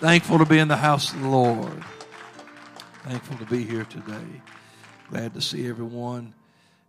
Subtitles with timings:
[0.00, 1.82] Thankful to be in the house of the Lord.
[3.04, 4.42] Thankful to be here today.
[5.08, 6.34] Glad to see everyone.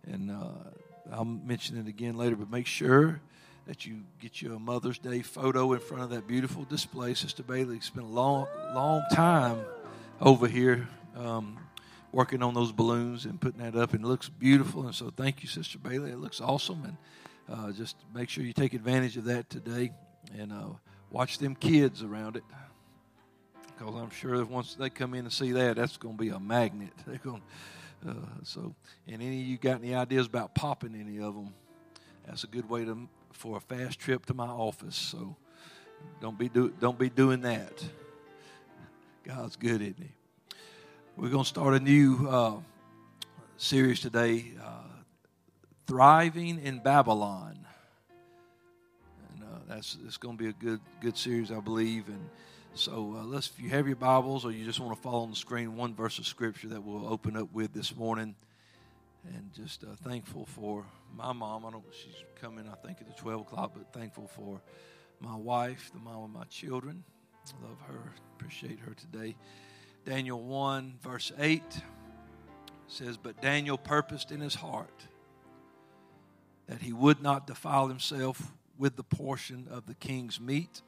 [0.06, 0.48] And uh,
[1.10, 3.22] I'll mention it again later, but make sure
[3.66, 7.14] that you get you a Mother's Day photo in front of that beautiful display.
[7.14, 9.58] Sister Bailey spent a long, long time
[10.20, 10.86] over here
[11.16, 11.58] um,
[12.12, 14.84] working on those balloons and putting that up, and it looks beautiful.
[14.84, 16.10] And so, thank you, Sister Bailey.
[16.10, 16.96] It looks awesome, and
[17.58, 19.92] uh, just make sure you take advantage of that today
[20.38, 20.66] and uh,
[21.10, 22.44] watch them kids around it
[23.78, 26.40] because I'm sure once they come in and see that, that's going to be a
[26.40, 26.92] magnet.
[27.06, 27.42] They're going,
[28.06, 28.74] uh, so,
[29.06, 31.54] and any of you got any ideas about popping any of them?
[32.26, 34.96] That's a good way to for a fast trip to my office.
[34.96, 35.36] So,
[36.20, 37.84] don't be do, don't be doing that.
[39.24, 40.10] God's good, isn't He?
[41.16, 42.56] We're going to start a new uh,
[43.56, 45.02] series today, uh,
[45.86, 47.58] thriving in Babylon,
[49.34, 52.28] and uh, that's it's going to be a good good series, I believe, and
[52.78, 55.30] so uh, let's, if you have your Bibles or you just want to follow on
[55.30, 58.36] the screen, one verse of Scripture that we'll open up with this morning.
[59.34, 60.84] And just uh, thankful for
[61.16, 61.66] my mom.
[61.66, 64.60] I don't she's coming, I think, at the 12 o'clock, but thankful for
[65.20, 67.02] my wife, the mom of my children.
[67.62, 69.34] Love her, appreciate her today.
[70.04, 71.62] Daniel 1, verse 8
[72.86, 75.06] says, But Daniel purposed in his heart
[76.68, 80.82] that he would not defile himself with the portion of the king's meat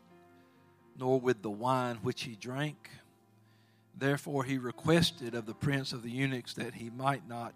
[0.98, 2.90] nor with the wine which he drank.
[3.96, 7.54] Therefore, he requested of the prince of the eunuchs that he might not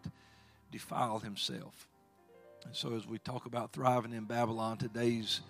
[0.71, 1.89] defile himself.
[2.65, 5.41] And so, as we talk about thriving in Babylon, today's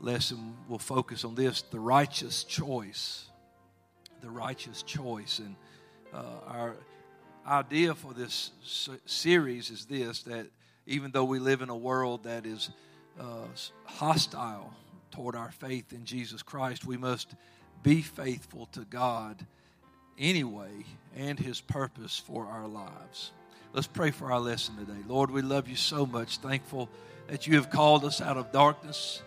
[0.00, 3.26] lesson will focus on this the righteous choice.
[4.20, 5.38] The righteous choice.
[5.38, 5.56] And
[6.12, 6.76] uh, our
[7.46, 8.50] idea for this
[9.06, 10.46] series is this that
[10.86, 12.70] even though we live in a world that is
[13.18, 13.46] uh,
[13.84, 14.72] hostile
[15.12, 17.34] toward our faith in Jesus Christ, we must
[17.82, 19.46] be faithful to God
[20.18, 20.84] anyway
[21.16, 23.30] and His purpose for our lives.
[23.72, 24.98] Let's pray for our lesson today.
[25.08, 26.38] Lord, we love you so much.
[26.38, 26.88] Thankful
[27.28, 29.22] that you have called us out of darkness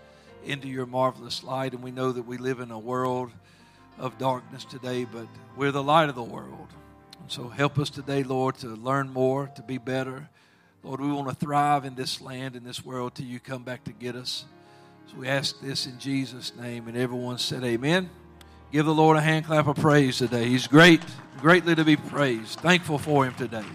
[0.46, 1.74] into your marvelous light.
[1.74, 3.32] And we know that we live in a world
[3.98, 6.68] of darkness today, but we're the light of the world.
[7.20, 10.30] And so help us today, Lord, to learn more, to be better.
[10.84, 13.84] Lord, we want to thrive in this land, in this world, till you come back
[13.86, 14.46] to get us.
[15.08, 16.88] So we ask this in Jesus' name.
[16.88, 18.10] And everyone said, Amen.
[18.72, 20.50] Give the Lord a hand clap of praise today.
[20.50, 21.02] He's great,
[21.40, 22.60] greatly to be praised.
[22.60, 23.66] Thankful for him today.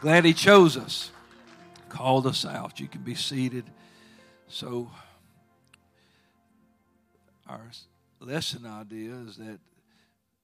[0.00, 1.10] Glad he chose us,
[1.88, 2.80] called us out.
[2.80, 3.64] You can be seated.
[4.48, 4.90] So,
[7.48, 7.70] our
[8.20, 9.60] lesson idea is that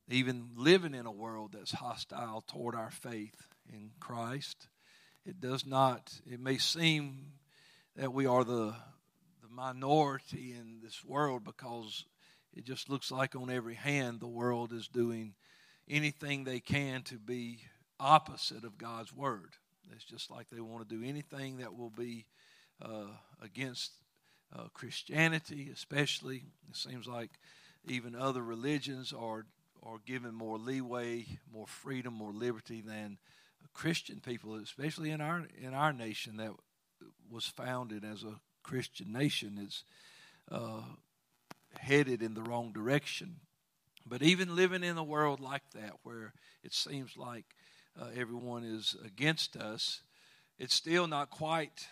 [0.09, 3.37] even living in a world that's hostile toward our faith
[3.73, 4.69] in Christ,
[5.27, 7.33] it does not, it may seem
[7.97, 8.75] that we are the
[9.60, 12.06] minority in this world because
[12.54, 15.34] it just looks like on every hand the world is doing
[15.87, 17.60] anything they can to be
[17.99, 19.50] opposite of God's word.
[19.93, 22.25] It's just like they want to do anything that will be
[22.81, 23.09] uh,
[23.43, 23.93] against
[24.56, 26.44] uh, Christianity, especially.
[26.70, 27.31] It seems like
[27.87, 29.44] even other religions are
[29.82, 33.19] are given more leeway, more freedom, more liberty than
[33.75, 36.53] Christian people, especially in our in our nation that
[37.31, 39.84] was founded as a Christian nation is
[40.50, 40.82] uh,
[41.78, 43.37] headed in the wrong direction.
[44.06, 46.32] But even living in a world like that, where
[46.65, 47.44] it seems like
[48.00, 50.03] uh, everyone is against us,
[50.59, 51.87] it's still not quite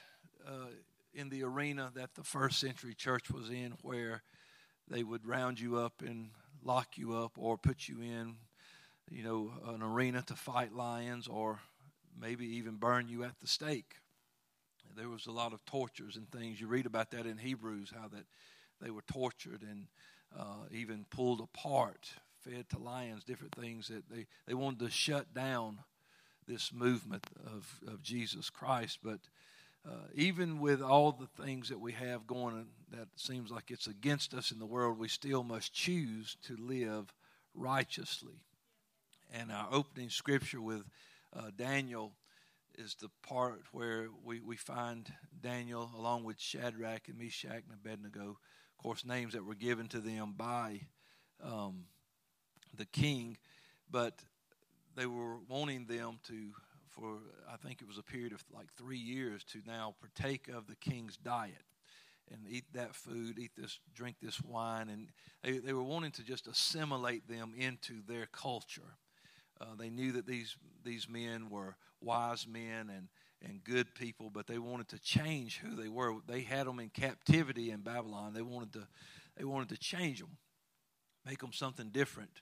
[0.46, 0.70] uh,
[1.14, 4.22] in the arena that the first century church was in, where
[4.88, 6.30] they would round you up and
[6.62, 8.36] lock you up or put you in,
[9.10, 11.60] you know, an arena to fight lions or
[12.18, 13.94] maybe even burn you at the stake
[14.98, 16.60] there was a lot of tortures and things.
[16.60, 18.25] You read about that in Hebrews, how that
[18.81, 19.86] they were tortured and
[20.36, 22.10] uh, even pulled apart,
[22.41, 25.78] fed to lions, different things that they, they wanted to shut down
[26.47, 28.98] this movement of, of Jesus Christ.
[29.03, 29.20] But
[29.87, 34.34] uh, even with all the things that we have going that seems like it's against
[34.34, 37.14] us in the world, we still must choose to live
[37.55, 38.43] righteously.
[39.32, 40.84] And our opening scripture with
[41.37, 42.12] uh, Daniel
[42.78, 48.30] is the part where we, we find Daniel along with Shadrach and Meshach and Abednego,
[48.30, 50.80] of course, names that were given to them by
[51.42, 51.86] um,
[52.76, 53.36] the king,
[53.90, 54.14] but
[54.96, 56.50] they were wanting them to,
[56.88, 57.19] for
[57.52, 60.76] I think it was a period of like three years, to now partake of the
[60.76, 61.64] king's diet
[62.31, 65.08] and eat that food, eat this, drink this wine, and
[65.42, 68.96] they, they were wanting to just assimilate them into their culture.
[69.60, 73.08] Uh, they knew that these these men were wise men and
[73.43, 76.14] and good people, but they wanted to change who they were.
[76.26, 78.34] They had them in captivity in Babylon.
[78.34, 78.88] They wanted to
[79.37, 80.37] they wanted to change them.
[81.25, 82.40] make them something different.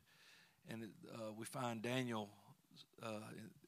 [0.68, 2.28] And uh, we find Daniel,
[3.02, 3.20] uh,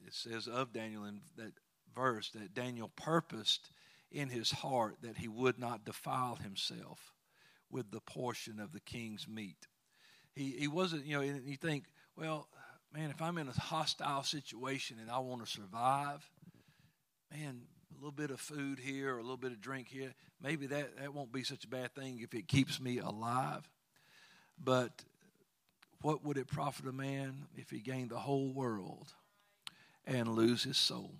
[0.05, 1.53] it says of Daniel in that
[1.95, 3.69] verse that Daniel purposed
[4.11, 7.13] in his heart that he would not defile himself
[7.69, 9.67] with the portion of the king's meat.
[10.33, 11.85] He, he wasn't, you know, and you think,
[12.15, 12.47] well,
[12.93, 16.27] man, if I'm in a hostile situation and I want to survive,
[17.31, 20.67] man, a little bit of food here or a little bit of drink here, maybe
[20.67, 23.67] that, that won't be such a bad thing if it keeps me alive.
[24.61, 25.03] But
[26.01, 29.13] what would it profit a man if he gained the whole world
[30.05, 31.13] and lose his soul?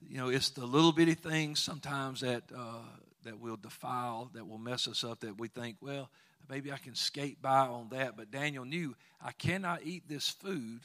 [0.00, 2.82] You know, it's the little bitty things sometimes that uh,
[3.24, 5.20] that will defile, that will mess us up.
[5.20, 6.10] That we think, well,
[6.48, 8.16] maybe I can skate by on that.
[8.16, 10.80] But Daniel knew I cannot eat this food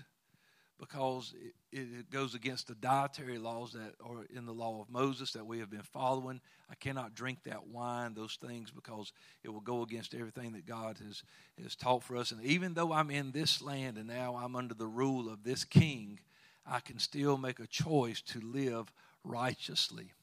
[0.79, 1.33] because
[1.71, 5.45] it, it, goes against the dietary laws that are in the law of Moses that
[5.45, 6.39] we have been following.
[6.71, 9.11] I cannot drink that wine, those things, because
[9.43, 11.23] it will go against everything that God has,
[11.61, 12.31] has taught for us.
[12.31, 15.65] And even though I'm in this land and now I'm under the rule of this
[15.65, 16.19] king,
[16.65, 18.91] I can still make a choice to live
[19.23, 20.13] righteously.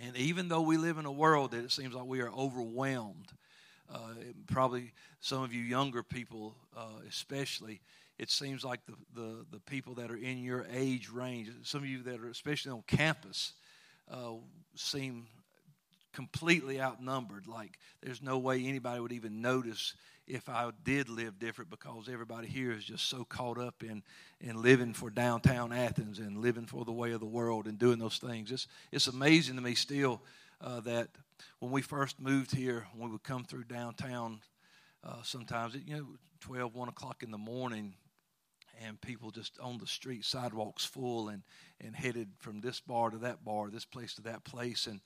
[0.00, 3.32] And even though we live in a world that it seems like we are overwhelmed,
[3.92, 4.14] uh,
[4.46, 7.80] probably some of you younger people, uh, especially,
[8.18, 11.88] it seems like the, the, the people that are in your age range, some of
[11.88, 13.52] you that are especially on campus,
[14.10, 14.32] uh,
[14.74, 15.26] seem
[16.12, 17.46] completely outnumbered.
[17.46, 19.94] Like there's no way anybody would even notice
[20.26, 24.02] if I did live different because everybody here is just so caught up in,
[24.40, 27.98] in living for downtown Athens and living for the way of the world and doing
[27.98, 28.52] those things.
[28.52, 30.20] It's, it's amazing to me still
[30.60, 31.08] uh, that
[31.58, 34.40] when we first moved here, when we would come through downtown,
[35.04, 36.06] uh, sometimes, it, you know,
[36.40, 37.94] 12, 1 o'clock in the morning,
[38.84, 41.42] and people just on the street, sidewalks full, and
[41.80, 45.00] and headed from this bar to that bar, this place to that place, and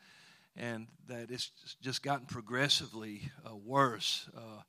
[0.57, 1.51] and that it's
[1.81, 4.29] just gotten progressively uh, worse.
[4.37, 4.63] Uh,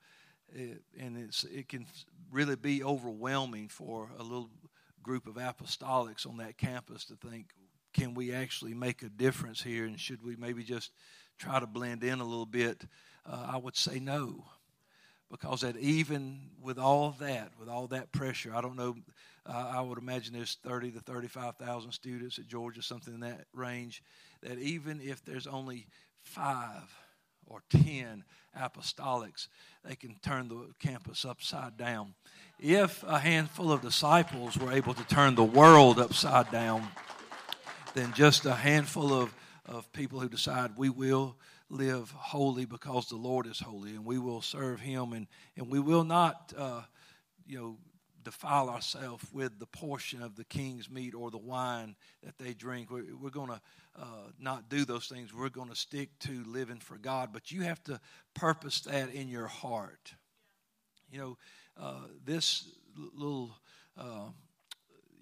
[0.53, 1.85] it, and it's it can
[2.31, 4.49] really be overwhelming for a little
[5.01, 7.47] group of apostolics on that campus to think,
[7.93, 10.91] can we actually make a difference here, and should we maybe just
[11.37, 12.83] try to blend in a little bit?
[13.25, 14.45] Uh, I would say no
[15.33, 18.95] because that even with all that, with all that pressure, I don't know,
[19.47, 24.03] uh, I would imagine there's 30 to 35,000 students at Georgia, something in that range,
[24.43, 25.87] that even if there's only
[26.21, 26.83] five
[27.47, 28.23] or 10
[28.57, 29.47] apostolics,
[29.83, 32.13] they can turn the campus upside down.
[32.59, 36.87] If a handful of disciples were able to turn the world upside down,
[37.95, 39.33] then just a handful of,
[39.65, 41.37] of people who decide we will
[41.69, 45.27] live holy because the Lord is holy, and we will serve Him, and,
[45.57, 46.81] and we will not, uh,
[47.45, 47.77] you know,
[48.23, 52.89] defile ourselves with the portion of the king's meat or the wine that they drink.
[52.89, 53.61] We're, we're going to
[53.99, 55.33] uh, not do those things.
[55.33, 57.99] We're going to stick to living for God, but you have to
[58.33, 60.13] purpose that in your heart.
[61.11, 61.37] You know,
[61.79, 62.69] uh, this
[63.15, 63.55] little.
[63.97, 64.29] Uh,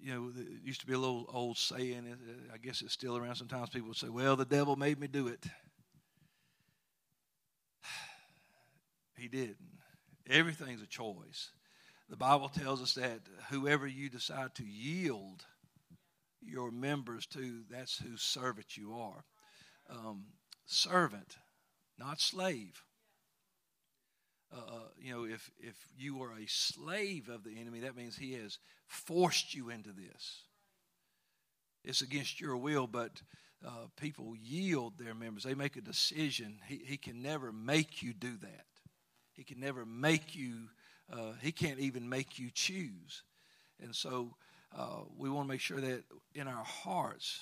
[0.02, 2.04] you know, it used to be a little old saying.
[2.52, 3.36] I guess it's still around.
[3.36, 5.46] Sometimes people would say, "Well, the devil made me do it."
[9.16, 9.58] He didn't.
[10.28, 11.52] Everything's a choice.
[12.08, 13.20] The Bible tells us that
[13.50, 15.44] whoever you decide to yield
[16.40, 19.24] your members to, that's whose servant you are.
[19.88, 20.24] Um,
[20.66, 21.36] servant,
[21.98, 22.82] not slave.
[24.54, 28.16] Uh, uh, you know, if if you are a slave of the enemy, that means
[28.16, 30.42] he has forced you into this.
[31.84, 33.22] It's against your will, but
[33.66, 35.44] uh, people yield their members.
[35.44, 36.58] They make a decision.
[36.66, 38.66] He, he can never make you do that.
[39.32, 40.68] He can never make you,
[41.12, 43.22] uh, he can't even make you choose.
[43.80, 44.34] And so
[44.76, 46.04] uh, we want to make sure that
[46.34, 47.40] in our hearts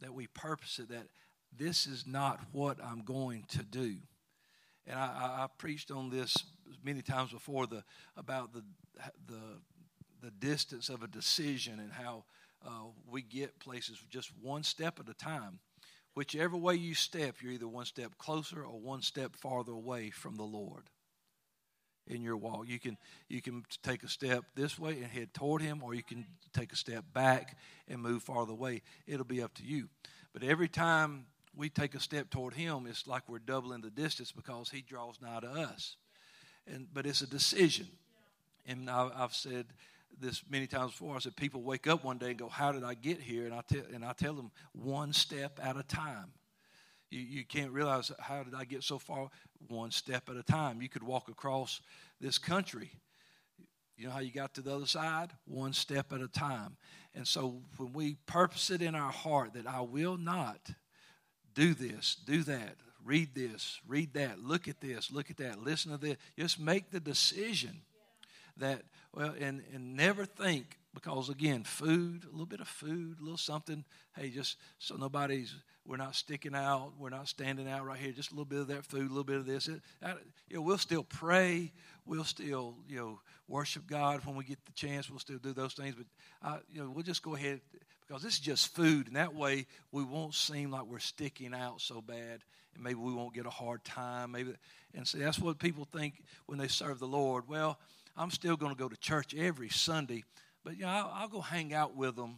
[0.00, 1.08] that we purpose it that
[1.56, 3.96] this is not what I'm going to do.
[4.86, 5.04] And I,
[5.44, 6.36] I, preached on this
[6.84, 7.84] many times before the
[8.16, 8.62] about the
[9.26, 9.60] the
[10.22, 12.24] the distance of a decision and how
[12.66, 15.58] uh, we get places just one step at a time.
[16.14, 20.36] Whichever way you step, you're either one step closer or one step farther away from
[20.36, 20.90] the Lord
[22.06, 22.68] in your walk.
[22.68, 22.98] You can
[23.28, 26.72] you can take a step this way and head toward him, or you can take
[26.72, 27.56] a step back
[27.88, 28.82] and move farther away.
[29.06, 29.88] It'll be up to you.
[30.32, 34.32] But every time we take a step toward him, it's like we're doubling the distance
[34.32, 35.96] because he draws nigh to us.
[36.66, 37.86] And but it's a decision.
[38.66, 39.66] And I, I've said
[40.18, 41.16] this many times before.
[41.16, 43.54] I said people wake up one day and go, "How did I get here?" And
[43.54, 46.32] I tell and I tell them one step at a time.
[47.10, 49.28] You, you can't realize how did I get so far?
[49.68, 50.80] One step at a time.
[50.80, 51.80] You could walk across
[52.20, 52.90] this country.
[53.96, 55.30] You know how you got to the other side?
[55.44, 56.76] One step at a time.
[57.14, 60.70] And so when we purpose it in our heart that I will not
[61.54, 65.92] do this, do that, read this, read that, look at this, look at that, listen
[65.92, 67.80] to this, just make the decision
[68.58, 68.82] that,
[69.14, 73.38] well, and, and never think, because again, food, a little bit of food, a little
[73.38, 73.84] something,
[74.16, 75.54] hey, just so nobody's,
[75.86, 78.68] we're not sticking out, we're not standing out right here, just a little bit of
[78.68, 79.68] that food, a little bit of this.
[79.68, 79.80] It,
[80.48, 81.72] you know, we'll still pray,
[82.06, 85.74] we'll still, you know, worship God when we get the chance, we'll still do those
[85.74, 87.60] things, but, you know, we'll just go ahead,
[88.06, 91.80] because this is just food, and that way we won't seem like we're sticking out
[91.80, 92.42] so bad,
[92.74, 94.32] and maybe we won't get a hard time.
[94.32, 94.54] Maybe,
[94.94, 97.48] and see, that's what people think when they serve the Lord.
[97.48, 97.78] Well,
[98.16, 100.24] I'm still going to go to church every Sunday,
[100.64, 102.36] but you know, I'll, I'll go hang out with them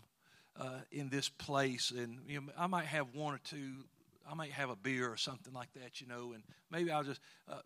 [0.58, 3.84] uh, in this place, and you know, I might have one or two.
[4.30, 7.20] I might have a beer or something like that, you know, and maybe I'll just
[7.46, 7.61] uh,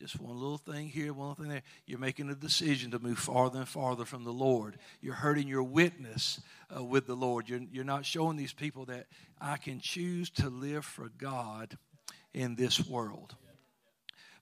[0.00, 1.62] just one little thing here, one little thing there.
[1.86, 4.78] You're making a decision to move farther and farther from the Lord.
[5.00, 6.40] You're hurting your witness
[6.76, 7.48] uh, with the Lord.
[7.48, 9.06] You're, you're not showing these people that
[9.40, 11.78] I can choose to live for God
[12.34, 13.34] in this world.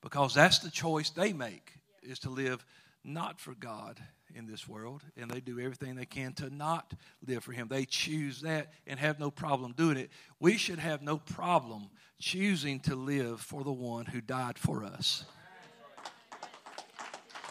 [0.00, 2.64] Because that's the choice they make, is to live
[3.04, 4.00] not for God
[4.35, 5.03] in this world.
[5.17, 6.93] And they do everything they can to not
[7.26, 7.69] live for Him.
[7.69, 10.11] They choose that and have no problem doing it.
[10.41, 15.25] We should have no problem choosing to live for the one who died for us.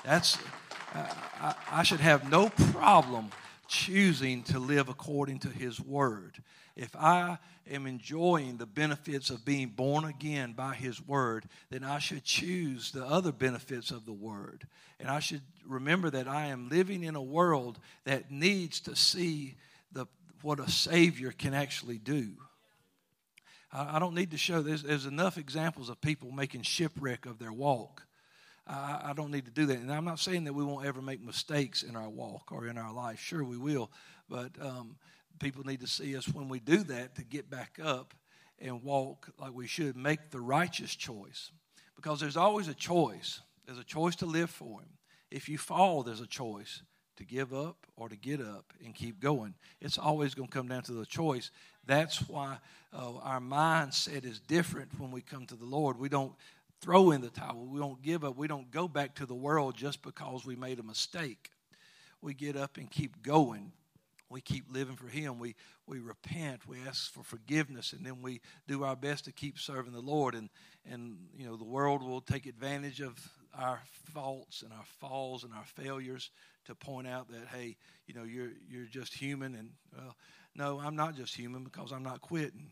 [0.04, 0.38] That's,
[0.94, 3.32] uh, I, I should have no problem
[3.67, 6.41] choosing to live according to His Word.
[6.75, 7.38] If I
[7.70, 12.91] am enjoying the benefits of being born again by His Word, then I should choose
[12.91, 14.67] the other benefits of the Word.
[15.00, 19.55] And I should remember that I am living in a world that needs to see
[19.91, 20.08] the,
[20.41, 22.34] what a Savior can actually do.
[23.72, 27.39] I, I don't need to show, there's, there's enough examples of people making shipwreck of
[27.39, 28.03] their walk
[28.67, 29.77] I, I don't need to do that.
[29.77, 32.77] And I'm not saying that we won't ever make mistakes in our walk or in
[32.77, 33.20] our life.
[33.20, 33.91] Sure, we will.
[34.29, 34.96] But um,
[35.39, 38.13] people need to see us when we do that to get back up
[38.60, 41.51] and walk like we should, make the righteous choice.
[41.96, 43.41] Because there's always a choice.
[43.65, 44.89] There's a choice to live for Him.
[45.32, 46.82] If you fall, there's a choice
[47.17, 49.53] to give up or to get up and keep going.
[49.82, 51.51] It's always going to come down to the choice.
[51.86, 52.58] That's why
[52.93, 56.00] uh, our mindset is different when we come to the Lord.
[56.00, 56.34] We don't
[56.84, 57.66] throw in the towel.
[57.66, 58.36] We don't give up.
[58.36, 61.50] We don't go back to the world just because we made a mistake.
[62.22, 63.72] We get up and keep going.
[64.30, 65.40] We keep living for Him.
[65.40, 65.56] We,
[65.88, 66.68] we repent.
[66.68, 70.36] We ask for forgiveness, and then we do our best to keep serving the Lord.
[70.36, 70.50] And,
[70.92, 73.18] and you know, the world will take advantage of
[73.58, 73.80] our
[74.13, 76.32] faults and our falls and our failures
[76.66, 79.56] to point out that, hey, you know, you're, you're just human.
[79.56, 80.16] And, well,
[80.56, 82.72] no, I'm not just human because I'm not quitting.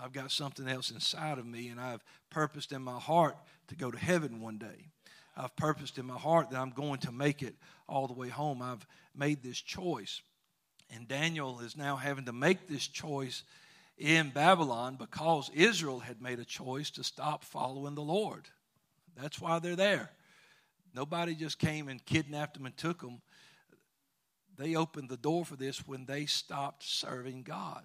[0.00, 3.36] I've got something else inside of me, and I've purposed in my heart
[3.68, 4.86] to go to heaven one day.
[5.36, 7.54] I've purposed in my heart that I'm going to make it
[7.88, 8.62] all the way home.
[8.62, 10.20] I've made this choice.
[10.94, 13.42] And Daniel is now having to make this choice
[13.96, 18.48] in Babylon because Israel had made a choice to stop following the Lord.
[19.20, 20.10] That's why they're there.
[20.94, 23.20] Nobody just came and kidnapped them and took them.
[24.56, 27.84] They opened the door for this when they stopped serving God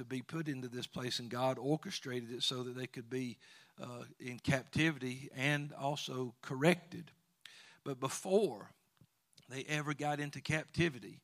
[0.00, 3.36] to be put into this place, and God orchestrated it so that they could be
[3.80, 7.10] uh, in captivity and also corrected.
[7.84, 8.70] But before
[9.50, 11.20] they ever got into captivity,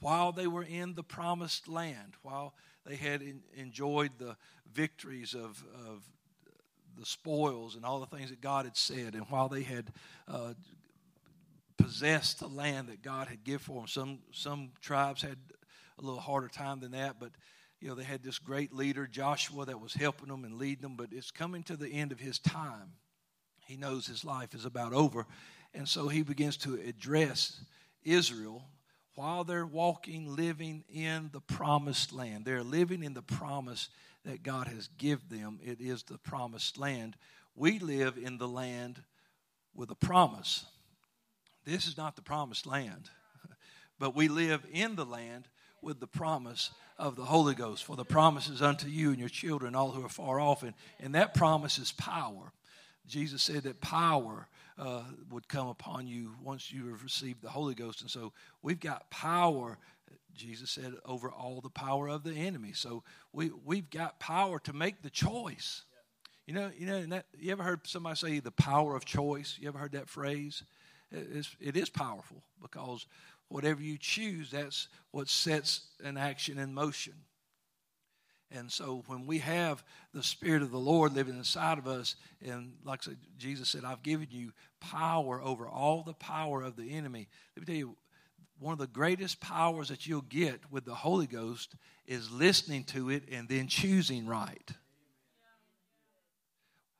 [0.00, 2.54] while they were in the promised land, while
[2.86, 4.36] they had in, enjoyed the
[4.72, 6.02] victories of, of
[6.98, 9.92] the spoils and all the things that God had said, and while they had
[10.28, 10.54] uh,
[11.76, 15.36] possessed the land that God had given for them, some some tribes had
[15.98, 17.30] a little harder time than that, but
[17.84, 20.96] you know, they had this great leader, Joshua, that was helping them and leading them,
[20.96, 22.94] but it's coming to the end of his time.
[23.66, 25.26] He knows his life is about over.
[25.74, 27.60] And so he begins to address
[28.02, 28.64] Israel
[29.16, 32.46] while they're walking, living in the promised land.
[32.46, 33.90] They're living in the promise
[34.24, 35.60] that God has given them.
[35.62, 37.16] It is the promised land.
[37.54, 39.02] We live in the land
[39.74, 40.64] with a promise.
[41.66, 43.10] This is not the promised land,
[43.98, 45.48] but we live in the land
[45.84, 47.84] with the promise of the Holy Ghost.
[47.84, 50.62] For the promise is unto you and your children, all who are far off.
[50.62, 52.52] And, and that promise is power.
[53.06, 54.48] Jesus said that power
[54.78, 58.00] uh, would come upon you once you have received the Holy Ghost.
[58.00, 59.78] And so we've got power,
[60.34, 62.72] Jesus said, over all the power of the enemy.
[62.72, 65.82] So we, we've got power to make the choice.
[66.46, 69.56] You know, you know, that, you ever heard somebody say the power of choice?
[69.60, 70.62] You ever heard that phrase?
[71.10, 73.06] It's, it is powerful because
[73.54, 77.12] whatever you choose, that's what sets an action in motion.
[78.50, 82.72] And so when we have the Spirit of the Lord living inside of us, and
[82.84, 83.02] like
[83.38, 87.28] Jesus said, I've given you power over all the power of the enemy.
[87.54, 87.96] Let me tell you,
[88.58, 93.08] one of the greatest powers that you'll get with the Holy Ghost is listening to
[93.10, 94.68] it and then choosing right.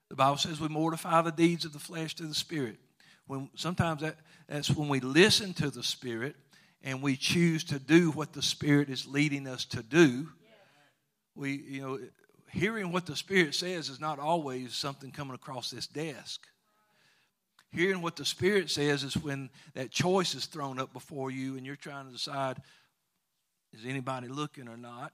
[0.08, 2.76] The Bible says we mortify the deeds of the flesh to the Spirit.
[3.26, 4.18] when sometimes that,
[4.48, 6.36] that's when we listen to the Spirit
[6.84, 10.28] and we choose to do what the Spirit is leading us to do.
[11.34, 11.98] We, you know,
[12.52, 16.46] hearing what the Spirit says is not always something coming across this desk.
[17.72, 21.64] Hearing what the Spirit says is when that choice is thrown up before you and
[21.66, 22.58] you're trying to decide
[23.72, 25.12] is anybody looking or not.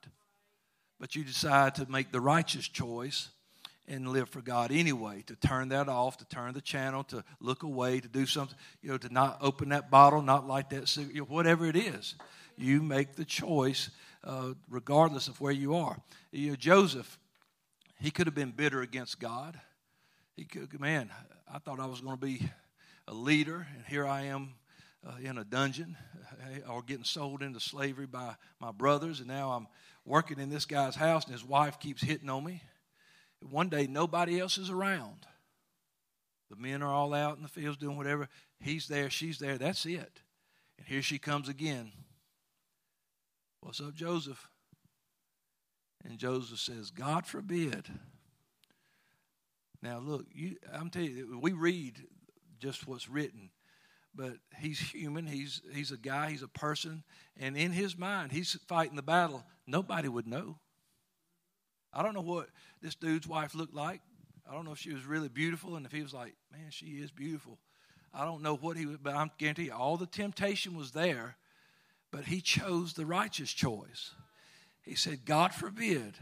[0.98, 3.30] But you decide to make the righteous choice
[3.90, 7.64] and live for God anyway, to turn that off, to turn the channel, to look
[7.64, 11.14] away, to do something, you know, to not open that bottle, not light that cigarette,
[11.14, 12.14] you know, whatever it is.
[12.56, 13.90] You make the choice
[14.22, 15.98] uh, regardless of where you are.
[16.30, 17.18] You know, Joseph,
[17.98, 19.60] he could have been bitter against God.
[20.36, 21.10] He could, man,
[21.52, 22.48] I thought I was going to be
[23.08, 24.54] a leader, and here I am
[25.04, 25.96] uh, in a dungeon
[26.70, 29.66] or getting sold into slavery by my brothers, and now I'm
[30.04, 32.62] working in this guy's house, and his wife keeps hitting on me.
[33.48, 35.26] One day, nobody else is around.
[36.50, 38.28] The men are all out in the fields doing whatever.
[38.60, 39.56] He's there, she's there.
[39.56, 40.20] That's it.
[40.78, 41.92] And here she comes again.
[43.60, 44.48] What's up, Joseph?
[46.04, 47.88] And Joseph says, God forbid.
[49.82, 52.06] Now, look, you, I'm telling you, we read
[52.58, 53.50] just what's written.
[54.14, 55.26] But he's human.
[55.26, 56.30] He's, he's a guy.
[56.30, 57.04] He's a person.
[57.38, 59.44] And in his mind, he's fighting the battle.
[59.66, 60.58] Nobody would know.
[61.92, 62.48] I don't know what
[62.82, 64.00] this dude's wife looked like.
[64.48, 66.86] I don't know if she was really beautiful and if he was like, man, she
[66.86, 67.58] is beautiful.
[68.12, 71.36] I don't know what he was, but I'm guarantee you, all the temptation was there,
[72.10, 74.10] but he chose the righteous choice.
[74.82, 76.14] He said, God forbid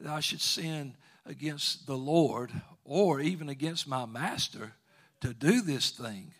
[0.00, 2.52] that I should sin against the Lord
[2.84, 4.72] or even against my master
[5.20, 6.32] to do this thing.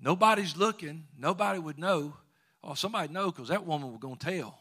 [0.00, 1.04] Nobody's looking.
[1.16, 2.14] Nobody would know.
[2.62, 4.58] Oh, somebody know because that woman was going to tell.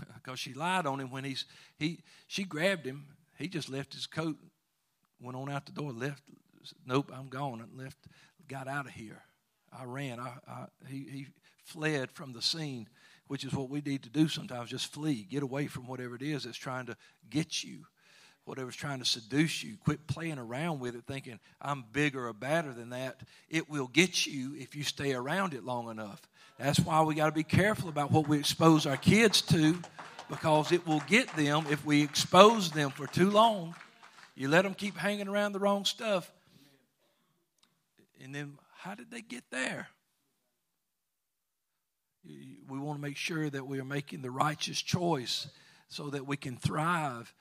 [0.24, 1.44] Because she lied on him when he's
[1.78, 3.06] he she grabbed him.
[3.38, 4.36] He just left his coat,
[5.20, 6.22] went on out the door, left.
[6.84, 7.60] Nope, I'm gone.
[7.60, 7.98] And left,
[8.48, 9.22] got out of here.
[9.72, 10.18] I ran.
[10.18, 11.26] I, I he he
[11.62, 12.88] fled from the scene,
[13.28, 14.70] which is what we need to do sometimes.
[14.70, 16.96] Just flee, get away from whatever it is that's trying to
[17.30, 17.84] get you
[18.46, 19.76] whatever's trying to seduce you.
[19.76, 23.20] Quit playing around with it thinking, I'm bigger or badder than that.
[23.50, 26.22] It will get you if you stay around it long enough.
[26.58, 29.78] That's why we got to be careful about what we expose our kids to
[30.28, 33.74] because it will get them if we expose them for too long.
[34.34, 36.30] You let them keep hanging around the wrong stuff.
[38.22, 39.88] And then, how did they get there?
[42.24, 45.46] We want to make sure that we are making the righteous choice
[45.88, 47.32] so that we can thrive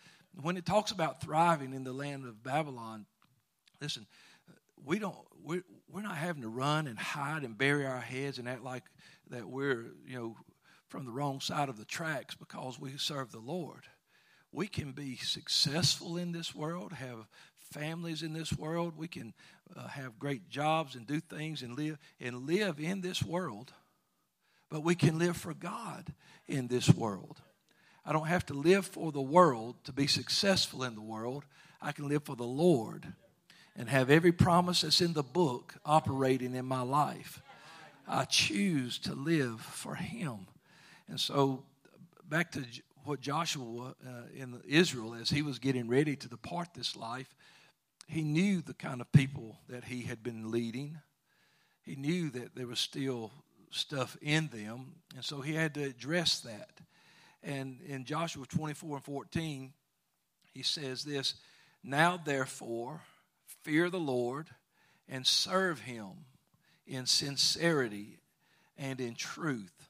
[0.41, 3.06] when it talks about thriving in the land of Babylon,
[3.82, 4.06] listen,
[4.86, 8.48] we don't we're, we're not having to run and hide and bury our heads and
[8.48, 8.84] act like
[9.30, 10.36] that we're you know
[10.88, 13.84] from the wrong side of the tracks because we serve the Lord.
[14.52, 17.28] We can be successful in this world, have
[17.71, 18.93] families in this world.
[18.95, 19.34] We can
[19.76, 23.74] uh, have great jobs and do things and live and live in this world.
[24.69, 26.13] But we can live for God
[26.48, 27.41] in this world.
[28.06, 31.43] I don't have to live for the world to be successful in the world.
[31.82, 33.13] I can live for the Lord
[33.76, 37.42] and have every promise that's in the book operating in my life.
[38.08, 40.48] I choose to live for Him.
[41.08, 41.64] And so,
[42.28, 42.64] back to
[43.04, 47.36] what Joshua uh, in Israel, as he was getting ready to depart this life,
[48.08, 50.98] he knew the kind of people that he had been leading.
[51.84, 53.32] He knew that there was still
[53.72, 56.70] stuff in them, and so he had to address that.
[57.44, 59.74] And in Joshua 24 and 14,
[60.54, 61.36] he says this
[61.84, 63.02] Now therefore,
[63.65, 64.51] fear the Lord
[65.10, 66.12] and serve him
[66.86, 68.19] in sincerity
[68.78, 69.89] and in truth,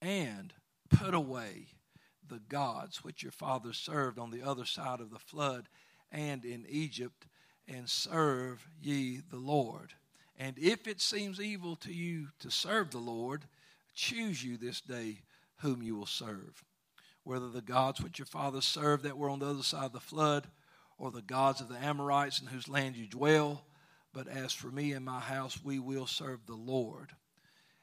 [0.00, 0.54] and
[0.88, 1.66] put away
[2.26, 5.68] the gods which your fathers served on the other side of the flood
[6.10, 7.26] and in Egypt,
[7.68, 9.92] and serve ye the Lord.
[10.38, 13.44] And if it seems evil to you to serve the Lord,
[13.94, 15.18] choose you this day
[15.58, 16.64] whom you will serve.
[17.24, 20.00] Whether the gods which your fathers served that were on the other side of the
[20.00, 20.48] flood,
[21.02, 23.64] or the gods of the Amorites in whose land you dwell.
[24.14, 27.10] But as for me and my house, we will serve the Lord.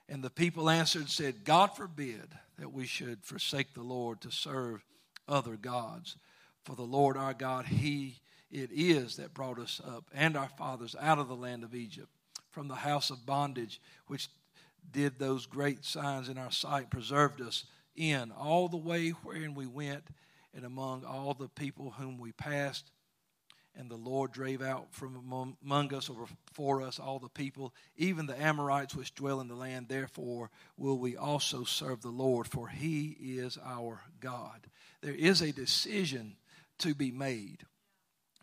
[0.08, 4.32] And the people answered and said, God forbid that we should forsake the Lord to
[4.32, 4.86] serve
[5.28, 6.16] other gods.
[6.64, 10.96] For the Lord our God, He it is that brought us up and our fathers
[10.98, 12.08] out of the land of Egypt,
[12.52, 14.30] from the house of bondage, which
[14.94, 17.66] did those great signs in our sight, preserved us
[17.98, 20.06] in all the way wherein we went,
[20.56, 22.90] and among all the people whom we passed.
[23.78, 28.26] And the Lord drave out from among us or before us all the people, even
[28.26, 29.88] the Amorites which dwell in the land.
[29.88, 34.68] Therefore will we also serve the Lord, for he is our God.
[35.02, 36.36] There is a decision
[36.80, 37.66] to be made.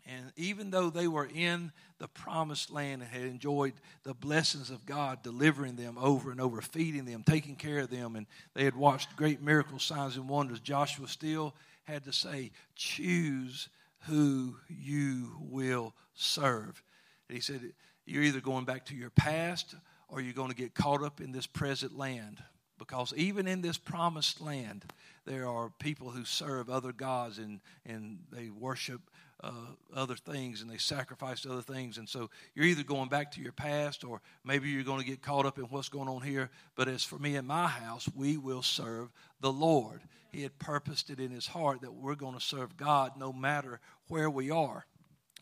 [0.07, 4.85] And even though they were in the promised land and had enjoyed the blessings of
[4.85, 8.75] God, delivering them over and over, feeding them, taking care of them, and they had
[8.75, 13.67] watched great miracles, signs, and wonders, Joshua still had to say, Choose
[14.01, 16.81] who you will serve.
[17.27, 17.61] And he said,
[18.05, 19.75] You're either going back to your past
[20.09, 22.41] or you're going to get caught up in this present land.
[22.77, 24.85] Because even in this promised land,
[25.25, 29.01] there are people who serve other gods and, and they worship
[29.43, 29.51] uh,
[29.95, 31.97] other things and they sacrificed other things.
[31.97, 35.21] And so you're either going back to your past or maybe you're going to get
[35.21, 36.49] caught up in what's going on here.
[36.75, 40.01] But as for me and my house, we will serve the Lord.
[40.31, 43.79] He had purposed it in his heart that we're going to serve God no matter
[44.07, 44.85] where we are.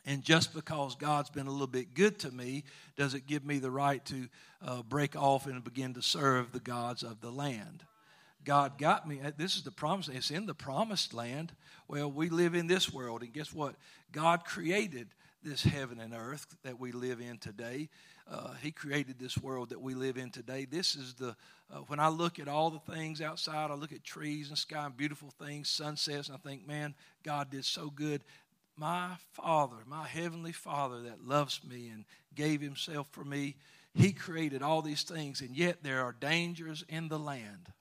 [0.06, 2.64] And just because God's been a little bit good to me,
[2.96, 4.28] does it give me the right to
[4.62, 7.84] uh, break off and begin to serve the gods of the land?
[8.46, 9.20] God got me.
[9.24, 10.08] Uh, this is the promise.
[10.08, 11.52] It's in the promised land.
[11.88, 13.76] Well, we live in this world, and guess what?
[14.12, 15.08] God created
[15.44, 17.90] this heaven and earth that we live in today.
[18.30, 20.66] Uh, he created this world that we live in today.
[20.66, 21.36] This is the,
[21.72, 24.86] uh, when I look at all the things outside, I look at trees and sky
[24.86, 28.24] and beautiful things, sunsets, and I think, man, God did so good.
[28.76, 33.56] My Father, my Heavenly Father that loves me and gave Himself for me,
[33.94, 37.72] He created all these things, and yet there are dangers in the land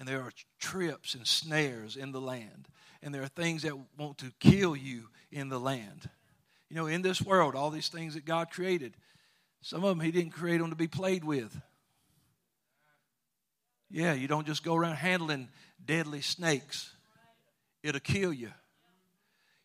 [0.00, 2.68] and there are trips and snares in the land,
[3.02, 6.08] and there are things that want to kill you in the land.
[6.70, 8.96] You know, in this world, all these things that God created,
[9.60, 11.54] some of them He didn't create them to be played with.
[13.90, 15.50] Yeah, you don't just go around handling
[15.84, 16.94] deadly snakes,
[17.82, 18.50] it'll kill you.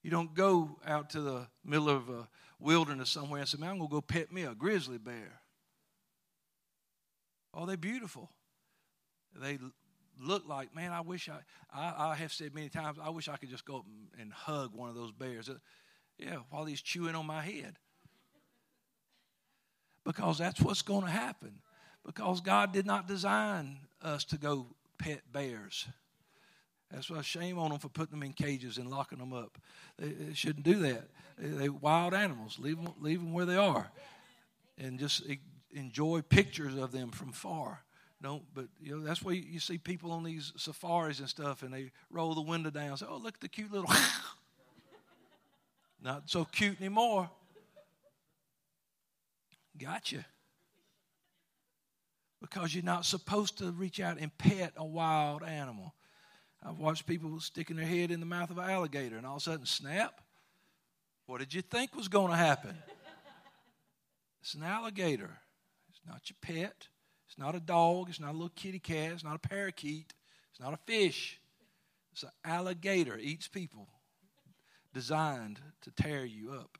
[0.03, 2.27] You don't go out to the middle of a
[2.59, 5.39] wilderness somewhere and say, Man, I'm going to go pet me a grizzly bear.
[7.53, 8.29] Oh, they're beautiful.
[9.33, 9.57] They
[10.19, 11.39] look like, man, I wish I,
[11.73, 13.85] I, I have said many times, I wish I could just go up
[14.19, 15.49] and, hug one of those bears.
[15.49, 15.55] Uh,
[16.17, 17.77] yeah, while he's chewing on my head.
[20.03, 21.59] Because that's what's going to happen.
[22.05, 25.87] Because God did not design us to go pet bears.
[26.91, 29.57] That's why shame on them for putting them in cages and locking them up.
[29.97, 31.09] They, they shouldn't do that.
[31.37, 32.59] They, are wild animals.
[32.59, 33.91] Leave them, leave them where they are,
[34.77, 35.23] and just
[35.71, 37.84] enjoy pictures of them from far
[38.25, 41.71] don't, but you know, that's why you see people on these safaris and stuff, and
[41.71, 43.89] they roll the window down and say, Oh, look at the cute little.
[46.03, 47.29] Not so cute anymore.
[49.77, 50.25] Gotcha.
[52.41, 55.95] Because you're not supposed to reach out and pet a wild animal.
[56.63, 59.41] I've watched people sticking their head in the mouth of an alligator and all of
[59.41, 60.21] a sudden snap.
[61.25, 62.77] What did you think was going to happen?
[64.41, 65.31] It's an alligator.
[65.89, 66.87] It's not your pet.
[67.35, 68.07] It's not a dog.
[68.09, 69.11] It's not a little kitty cat.
[69.11, 70.13] It's not a parakeet.
[70.51, 71.37] It's not a fish.
[72.13, 73.17] It's an alligator.
[73.17, 73.89] Eats people.
[74.93, 76.77] Designed to tear you up.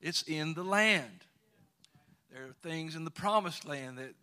[0.00, 1.24] It's in the land.
[2.32, 4.14] There are things in the promised land that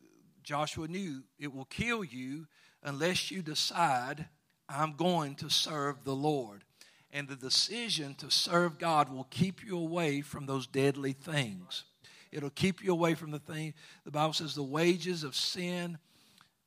[0.43, 2.47] Joshua knew it will kill you
[2.83, 4.27] unless you decide,
[4.67, 6.65] I'm going to serve the Lord.
[7.09, 11.85] And the decision to serve God will keep you away from those deadly things.
[12.31, 13.73] It'll keep you away from the thing.
[14.05, 15.97] The Bible says the wages of sin,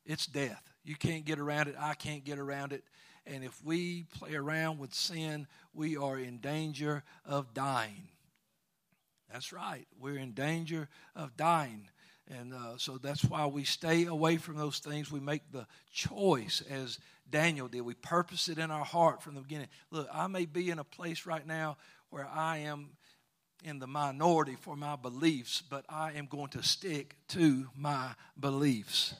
[0.05, 0.63] it's death.
[0.85, 1.77] You can't get around it.
[1.79, 2.85] I can't get around it.
[3.27, 8.09] And if we play around with sin, we are in danger of dying.
[9.31, 9.87] That's right.
[10.01, 11.89] We're in danger of dying.
[12.29, 15.11] And uh, so that's why we stay away from those things.
[15.11, 17.83] We make the choice as Daniel did.
[17.83, 19.69] We purpose it in our heart from the beginning.
[19.91, 21.77] Look, I may be in a place right now
[22.11, 22.91] where I am
[23.65, 29.15] in the minority for my beliefs, but I am going to stick to my beliefs.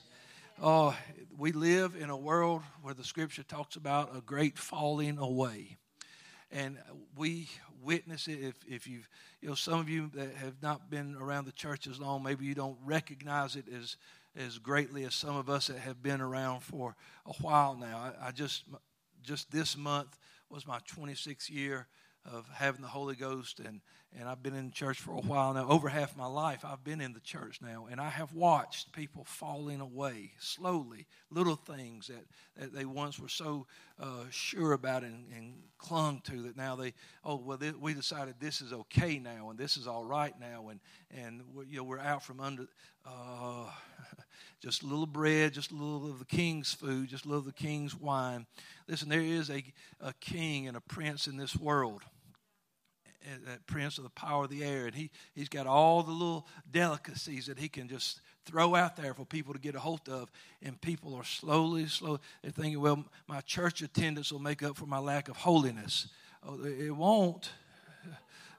[0.61, 0.95] Oh,
[1.37, 5.77] we live in a world where the scripture talks about a great falling away.
[6.51, 6.77] And
[7.15, 7.49] we
[7.81, 9.07] witness it if, if you've,
[9.41, 12.45] you know, some of you that have not been around the church as long, maybe
[12.45, 13.95] you don't recognize it as,
[14.35, 17.97] as greatly as some of us that have been around for a while now.
[17.97, 18.65] I, I just,
[19.23, 20.17] just this month
[20.49, 21.87] was my 26th year
[22.25, 23.81] of having the Holy Ghost, and,
[24.17, 25.67] and I've been in church for a while now.
[25.67, 29.23] Over half my life, I've been in the church now, and I have watched people
[29.23, 32.25] falling away slowly, little things that,
[32.57, 33.65] that they once were so
[33.99, 36.93] uh, sure about and, and, clung to that now they,
[37.25, 40.79] oh, well, we decided this is okay now, and this is all right now, and,
[41.09, 42.67] and you know, we're out from under.
[43.03, 43.65] Uh,
[44.61, 47.45] just a little bread, just a little of the king's food, just a little of
[47.45, 48.45] the king's wine.
[48.91, 49.63] Listen, there is a,
[50.01, 52.03] a king and a prince in this world.
[53.45, 56.45] That prince of the power of the air, and he, he's got all the little
[56.69, 60.29] delicacies that he can just throw out there for people to get a hold of.
[60.61, 64.87] And people are slowly, slowly, they're thinking, well, my church attendance will make up for
[64.87, 66.07] my lack of holiness.
[66.43, 67.49] Oh, it won't.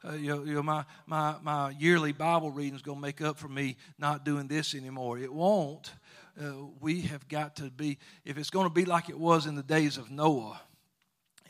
[0.08, 3.20] Uh, you know, you know my, my, my yearly Bible reading is going to make
[3.20, 5.18] up for me not doing this anymore.
[5.18, 5.92] It won't.
[6.40, 9.54] Uh, we have got to be, if it's going to be like it was in
[9.54, 10.60] the days of Noah,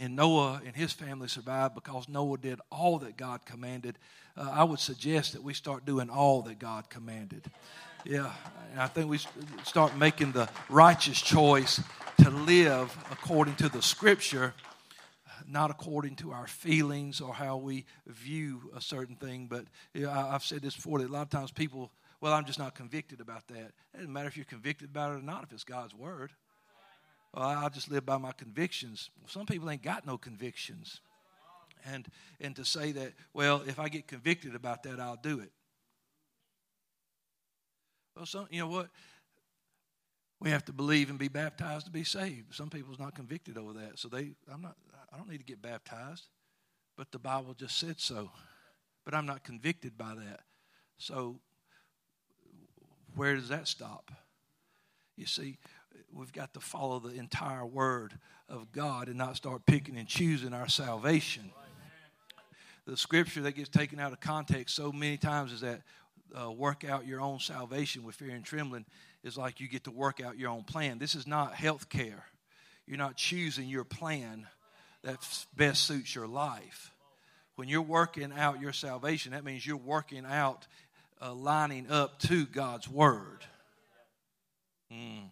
[0.01, 3.99] and Noah and his family survived because Noah did all that God commanded,
[4.37, 7.45] uh, I would suggest that we start doing all that God commanded.
[8.05, 8.33] Yeah,
[8.73, 9.21] and I think we
[9.63, 11.81] start making the righteous choice
[12.19, 14.55] to live according to the scripture,
[15.53, 19.47] not according to our feelings or how we view a certain thing.
[19.49, 22.33] But you know, I, have said this before that a lot of times people, well,
[22.33, 23.73] I'm just not convicted about that.
[23.93, 26.33] It doesn't matter if you're convicted about it or not if it's God's word.
[27.35, 29.11] Well, I'll just live by my convictions.
[29.27, 31.01] Some people ain't got no convictions.
[31.85, 32.07] And,
[32.41, 35.51] and to say that, well, if I get convicted about that, I'll do it.
[38.17, 38.89] Well, some, you know what?
[40.41, 42.55] We have to believe and be baptized to be saved.
[42.55, 44.77] Some people's not convicted over that, so they, I'm not.
[45.13, 46.27] I don't need to get baptized,
[46.97, 48.31] but the Bible just said so.
[49.05, 50.41] But I'm not convicted by that.
[50.97, 51.37] So,
[53.15, 54.11] where does that stop?
[55.17, 55.59] You see,
[56.13, 60.55] we've got to follow the entire Word of God and not start picking and choosing
[60.55, 61.51] our salvation.
[62.87, 65.83] The scripture that gets taken out of context so many times is that
[66.41, 68.87] uh, work out your own salvation with fear and trembling
[69.23, 70.99] is like you get to work out your own plan.
[70.99, 72.25] This is not health care.
[72.87, 74.47] You're not choosing your plan
[75.03, 75.19] that
[75.57, 76.91] best suits your life.
[77.57, 80.67] When you're working out your salvation, that means you're working out
[81.21, 83.45] uh, lining up to God's Word.
[84.93, 85.31] Mm.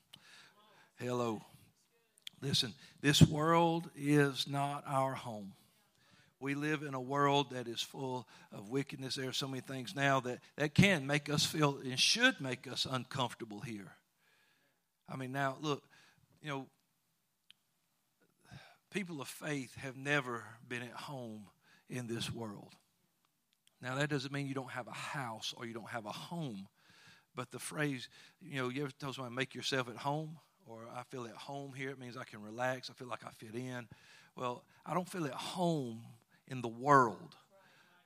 [0.98, 1.40] Hello.
[2.42, 5.52] Listen, this world is not our home
[6.40, 9.14] we live in a world that is full of wickedness.
[9.14, 12.66] There are so many things now that, that can make us feel and should make
[12.66, 13.92] us uncomfortable here.
[15.08, 15.82] I mean, now, look,
[16.40, 16.66] you know,
[18.90, 21.46] people of faith have never been at home
[21.88, 22.74] in this world.
[23.82, 26.68] Now, that doesn't mean you don't have a house or you don't have a home,
[27.34, 28.08] but the phrase,
[28.42, 30.38] you know, you ever tell someone, make yourself at home?
[30.66, 33.30] Or I feel at home here, it means I can relax, I feel like I
[33.30, 33.88] fit in.
[34.36, 36.02] Well, I don't feel at home
[36.48, 37.34] in the world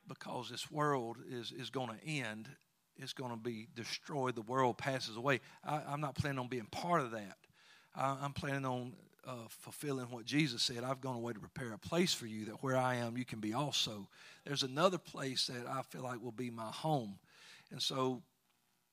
[0.07, 2.49] because this world is, is going to end.
[2.97, 4.37] It's going to be destroyed.
[4.37, 5.41] The world passes away.
[5.65, 7.37] I, am not planning on being part of that.
[7.95, 8.93] I, am planning on
[9.27, 10.85] uh, fulfilling what Jesus said.
[10.85, 13.41] I've gone away to prepare a place for you that where I am, you can
[13.41, 14.09] be also.
[14.45, 17.19] There's another place that I feel like will be my home.
[17.71, 18.23] And so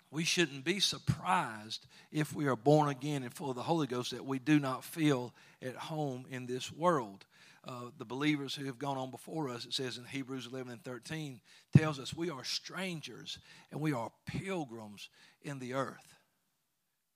[0.10, 4.12] we shouldn't be surprised if we are born again and full of the Holy Ghost
[4.12, 7.26] that we do not feel at home in this world
[7.68, 10.84] uh, the believers who have gone on before us, it says in Hebrews 11 and
[10.84, 11.40] 13,
[11.78, 13.38] tells us we are strangers
[13.72, 15.10] and we are pilgrims
[15.44, 16.16] in the earth.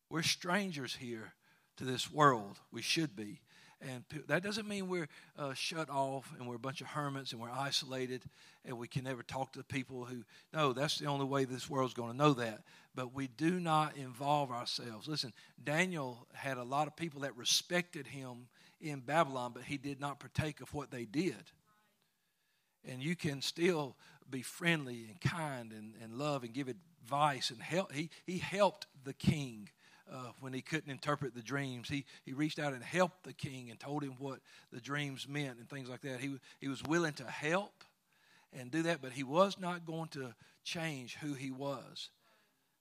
[0.09, 1.33] We're strangers here
[1.77, 2.59] to this world.
[2.71, 3.41] We should be.
[3.81, 7.41] And that doesn't mean we're uh, shut off and we're a bunch of hermits and
[7.41, 8.23] we're isolated
[8.63, 11.69] and we can never talk to the people who, no, that's the only way this
[11.69, 12.63] world's going to know that.
[12.95, 15.07] But we do not involve ourselves.
[15.07, 18.47] Listen, Daniel had a lot of people that respected him
[18.79, 21.51] in Babylon, but he did not partake of what they did.
[22.87, 23.97] And you can still
[24.29, 27.91] be friendly and kind and, and love and give advice and help.
[27.91, 29.69] He, he helped the king
[30.11, 31.89] uh, when he couldn't interpret the dreams.
[31.89, 34.39] He, he reached out and helped the king and told him what
[34.71, 36.19] the dreams meant and things like that.
[36.19, 37.83] He, he was willing to help
[38.53, 42.09] and do that, but he was not going to change who he was.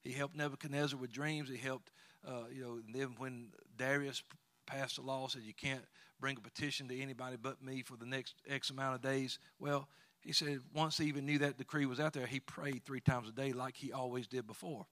[0.03, 1.49] He helped Nebuchadnezzar with dreams.
[1.49, 1.91] He helped,
[2.27, 4.23] uh, you know, and then when Darius
[4.67, 5.85] passed a law said you can't
[6.21, 9.39] bring a petition to anybody but me for the next X amount of days.
[9.59, 9.89] Well,
[10.21, 13.29] he said once he even knew that decree was out there, he prayed three times
[13.29, 14.87] a day like he always did before.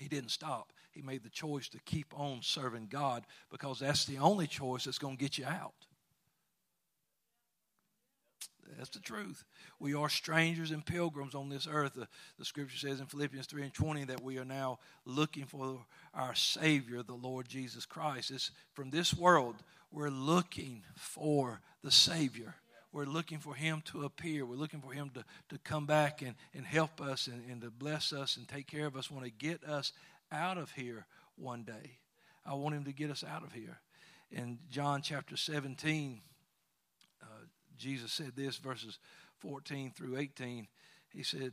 [0.00, 0.72] He didn't stop.
[0.92, 4.96] He made the choice to keep on serving God because that's the only choice that's
[4.96, 5.74] going to get you out.
[8.78, 9.44] That's the truth.
[9.78, 11.92] We are strangers and pilgrims on this earth.
[11.94, 12.08] The,
[12.38, 15.84] the, scripture says in Philippians 3 and 20 that we are now looking for
[16.14, 18.30] our Savior, the Lord Jesus Christ.
[18.30, 19.56] It's from this world,
[19.92, 22.54] we're looking for the Savior.
[22.92, 24.44] We're looking for Him to appear.
[24.44, 27.70] We're looking for Him to, to come back and, and help us and, and to
[27.70, 29.10] bless us and take care of us.
[29.10, 29.92] Want to get us
[30.32, 31.98] out of here one day.
[32.44, 33.80] I want Him to get us out of here.
[34.32, 36.20] In John chapter 17,
[37.22, 37.26] uh,
[37.76, 38.98] Jesus said this, verses
[39.38, 40.68] 14 through 18.
[41.12, 41.52] He said,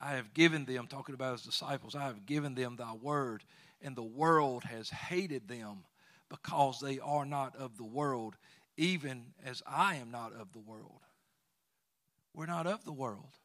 [0.00, 3.42] I have given them, talking about his disciples, I have given them thy word,
[3.82, 5.84] and the world has hated them
[6.28, 8.36] because they are not of the world,
[8.76, 11.00] even as I am not of the world.
[12.34, 13.38] We're not of the world.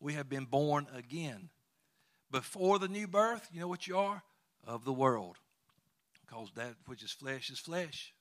[0.00, 1.48] We have been born again.
[2.30, 4.22] Before the new birth, you know what you are?
[4.66, 5.36] Of the world.
[6.26, 8.12] Because that which is flesh is flesh,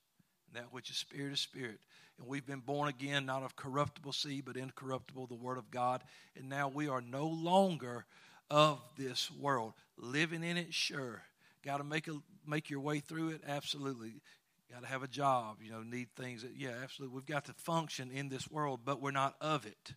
[0.48, 1.80] and that which is spirit is spirit.
[2.18, 6.04] and we've been born again, not of corruptible seed, but incorruptible, the Word of God.
[6.36, 8.06] And now we are no longer
[8.50, 9.74] of this world.
[9.98, 11.22] Living in it, sure.
[11.64, 12.14] Got to make a,
[12.46, 14.22] make your way through it, absolutely.
[14.72, 16.42] Got to have a job, you know, need things.
[16.42, 17.16] That, yeah, absolutely.
[17.16, 19.94] We've got to function in this world, but we're not of it.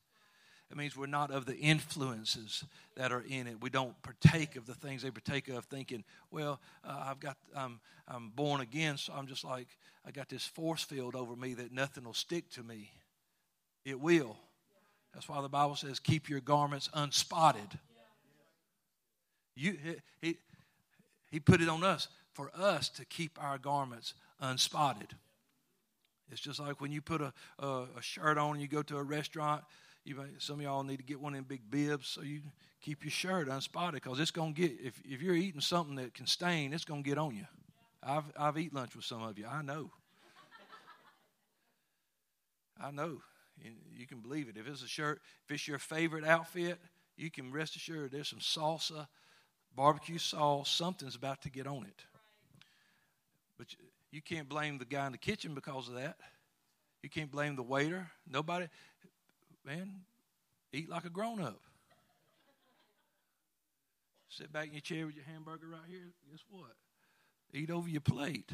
[0.71, 3.61] It means we're not of the influences that are in it.
[3.61, 7.81] We don't partake of the things they partake of, thinking, "Well, uh, I've got, I'm,
[8.07, 9.67] I'm born again, so I'm just like
[10.07, 12.93] I got this force field over me that nothing will stick to me."
[13.85, 14.37] It will.
[15.13, 17.79] That's why the Bible says, "Keep your garments unspotted."
[19.57, 19.77] You,
[20.23, 20.39] he,
[21.33, 22.07] he put it on us
[22.41, 25.11] for us to keep our garments unspotted.
[26.31, 28.97] It's just like when you put a, a, a shirt on and you go to
[28.97, 29.63] a restaurant
[30.05, 32.41] you may, some of y'all need to get one of them big bibs so you
[32.81, 36.15] keep your shirt unspotted because it's going to get, if, if you're eating something that
[36.15, 37.45] can stain, it's going to get on you.
[38.03, 39.47] I've, I've eaten lunch with some of you.
[39.47, 39.91] I know.
[42.83, 43.19] I know.
[43.95, 44.57] You can believe it.
[44.57, 46.79] If it's a shirt, if it's your favorite outfit,
[47.19, 49.07] you can rest assured there's some salsa,
[49.77, 52.05] barbecue sauce, something's about to get on it.
[53.61, 53.75] But
[54.11, 56.17] you can't blame the guy in the kitchen because of that.
[57.03, 58.11] You can't blame the waiter.
[58.27, 58.69] Nobody
[59.67, 60.01] man,
[60.73, 61.61] eat like a grown up.
[64.31, 66.15] Sit back in your chair with your hamburger right here.
[66.31, 66.71] Guess what?
[67.53, 68.51] Eat over your plate.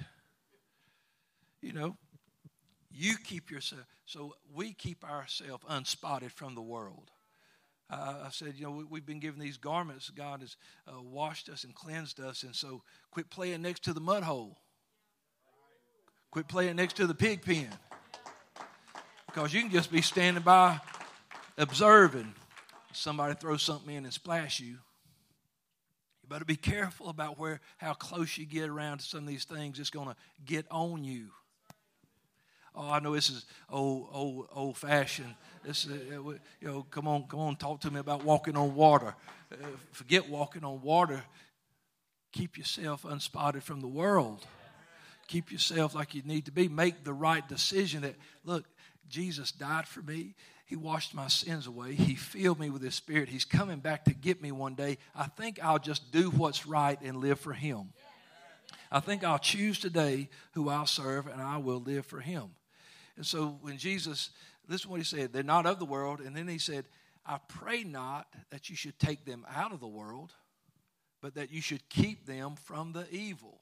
[1.62, 1.96] You know,
[2.90, 3.82] you keep yourself.
[4.06, 7.12] So we keep ourselves unspotted from the world.
[7.88, 10.10] Uh, I said, you know, we, have been given these garments.
[10.10, 10.56] God has
[10.88, 12.42] uh, washed us and cleansed us.
[12.42, 14.58] And so quit playing next to the mud hole.
[16.36, 17.66] Quit playing next to the pig pen.
[19.24, 20.78] Because you can just be standing by
[21.56, 22.30] observing
[22.92, 24.66] somebody throw something in and splash you.
[24.66, 29.44] You better be careful about where how close you get around to some of these
[29.44, 29.78] things.
[29.78, 31.28] It's going to get on you.
[32.74, 35.34] Oh, I know this is old, old, old fashioned.
[35.64, 39.14] This, uh, you know, come on, come on, talk to me about walking on water.
[39.50, 41.24] Uh, forget walking on water.
[42.32, 44.46] Keep yourself unspotted from the world.
[45.26, 46.68] Keep yourself like you need to be.
[46.68, 48.02] Make the right decision.
[48.02, 48.64] That look,
[49.08, 50.34] Jesus died for me.
[50.66, 51.94] He washed my sins away.
[51.94, 53.28] He filled me with His Spirit.
[53.28, 54.98] He's coming back to get me one day.
[55.14, 57.92] I think I'll just do what's right and live for Him.
[58.90, 62.50] I think I'll choose today who I'll serve and I will live for Him.
[63.16, 64.30] And so when Jesus,
[64.68, 66.20] is what He said, they're not of the world.
[66.20, 66.84] And then He said,
[67.24, 70.32] I pray not that you should take them out of the world,
[71.20, 73.60] but that you should keep them from the evil.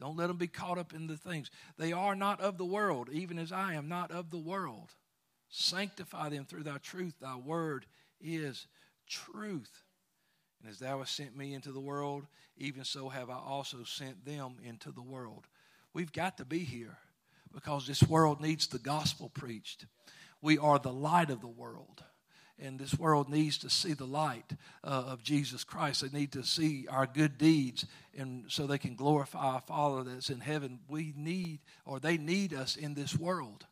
[0.00, 1.50] Don't let them be caught up in the things.
[1.78, 4.90] They are not of the world, even as I am not of the world.
[5.48, 7.14] Sanctify them through thy truth.
[7.20, 7.86] Thy word
[8.20, 8.66] is
[9.08, 9.84] truth.
[10.60, 12.26] And as thou hast sent me into the world,
[12.56, 15.46] even so have I also sent them into the world.
[15.92, 16.98] We've got to be here
[17.52, 19.86] because this world needs the gospel preached.
[20.42, 22.02] We are the light of the world.
[22.58, 24.52] And this world needs to see the light
[24.84, 26.02] uh, of Jesus Christ.
[26.02, 27.84] They need to see our good deeds,
[28.16, 30.78] and so they can glorify our Father that's in heaven.
[30.88, 33.66] We need, or they need us in this world.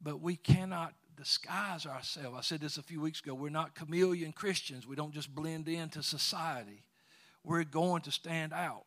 [0.00, 2.36] But we cannot disguise ourselves.
[2.38, 3.34] I said this a few weeks ago.
[3.34, 4.86] We're not chameleon Christians.
[4.86, 6.84] We don't just blend into society.
[7.44, 8.84] We're going to stand out.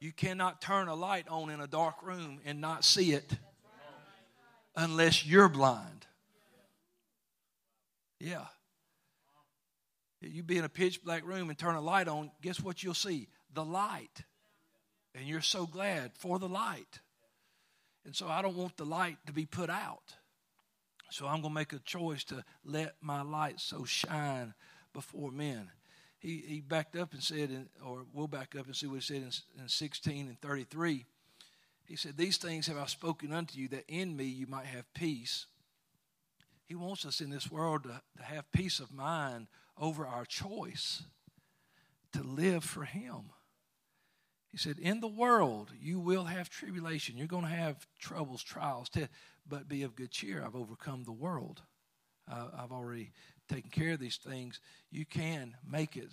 [0.00, 3.32] You cannot turn a light on in a dark room and not see it
[4.76, 6.06] unless you're blind.
[8.20, 8.44] Yeah.
[10.20, 12.94] You be in a pitch black room and turn a light on, guess what you'll
[12.94, 13.28] see?
[13.54, 14.24] The light.
[15.14, 17.00] And you're so glad for the light.
[18.04, 20.14] And so I don't want the light to be put out.
[21.10, 24.54] So I'm going to make a choice to let my light so shine
[24.92, 25.70] before men.
[26.18, 29.00] He, he backed up and said, in, or we'll back up and see what he
[29.00, 31.06] said in, in 16 and 33.
[31.86, 34.92] He said, These things have I spoken unto you, that in me you might have
[34.94, 35.46] peace.
[36.68, 41.02] He wants us in this world to, to have peace of mind over our choice
[42.12, 43.30] to live for Him.
[44.52, 47.16] He said, In the world you will have tribulation.
[47.16, 48.90] You're going to have troubles, trials,
[49.48, 50.44] but be of good cheer.
[50.44, 51.62] I've overcome the world.
[52.30, 53.12] Uh, I've already
[53.48, 54.60] taken care of these things.
[54.90, 56.08] You can make it.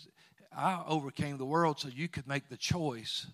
[0.56, 3.28] I overcame the world so you could make the choice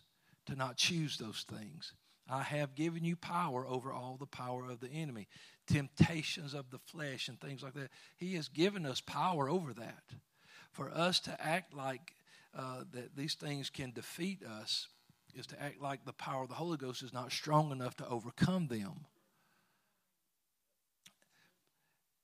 [0.47, 1.93] to not choose those things.
[2.30, 5.28] I have given you power over all the power of the enemy,
[5.72, 7.89] temptations of the flesh, and things like that.
[8.17, 10.03] He has given us power over that.
[10.72, 12.15] For us to act like
[12.57, 14.88] uh, that these things can defeat us
[15.36, 18.07] is to act like the power of the Holy Ghost is not strong enough to
[18.07, 19.05] overcome them.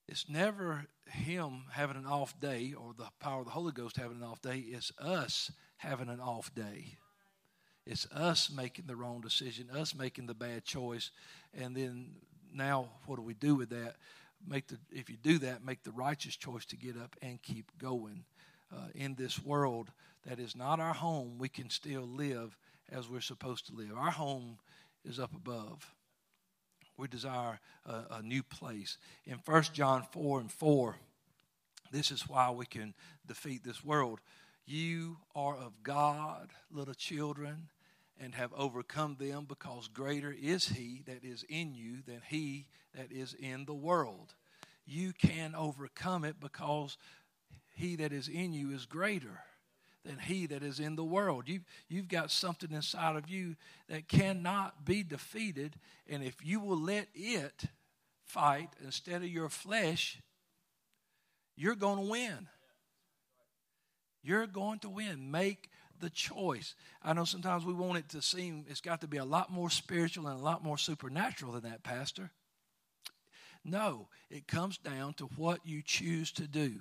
[0.08, 4.18] It's never him having an off day or the power of the Holy Ghost having
[4.18, 4.60] an off day.
[4.60, 6.98] It's us having an off day.
[7.86, 11.12] It's us making the wrong decision, us making the bad choice,
[11.54, 12.16] and then
[12.58, 13.96] now what do we do with that?
[14.46, 17.72] Make the if you do that, make the righteous choice to get up and keep
[17.78, 18.26] going.
[18.70, 19.92] Uh, in this world
[20.26, 22.58] that is not our home, we can still live
[22.92, 23.92] as we're supposed to live.
[23.96, 24.58] Our home
[25.06, 25.94] is up above.
[26.98, 28.98] We desire a, a new place.
[29.26, 30.96] In 1 John 4 and 4,
[31.92, 32.94] this is why we can
[33.26, 34.20] defeat this world.
[34.66, 37.70] You are of God, little children,
[38.20, 43.12] and have overcome them because greater is he that is in you than he that
[43.12, 44.34] is in the world.
[44.86, 46.98] You can overcome it because
[47.76, 49.42] he that is in you is greater
[50.06, 51.48] than he that is in the world.
[51.48, 51.60] You,
[51.90, 53.56] you've got something inside of you
[53.90, 55.76] that cannot be defeated.
[56.10, 57.66] And if you will let it
[58.24, 60.20] fight instead of your flesh,
[61.56, 62.48] you're going to win.
[64.24, 65.32] You're going to win.
[65.32, 66.76] Make the choice.
[67.04, 69.70] I know sometimes we want it to seem it's got to be a lot more
[69.70, 72.32] spiritual and a lot more supernatural than that, Pastor.
[73.64, 76.80] No, it comes down to what you choose to do.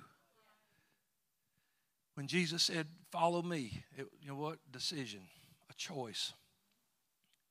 [2.15, 4.57] When Jesus said, Follow me, it, you know what?
[4.71, 5.21] Decision,
[5.69, 6.33] a choice.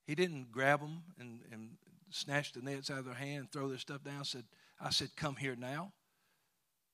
[0.06, 1.70] He didn't grab them and, and
[2.10, 4.24] snatch the nets out of their hand and throw their stuff down.
[4.24, 4.44] Said,
[4.80, 5.92] I said, Come here now.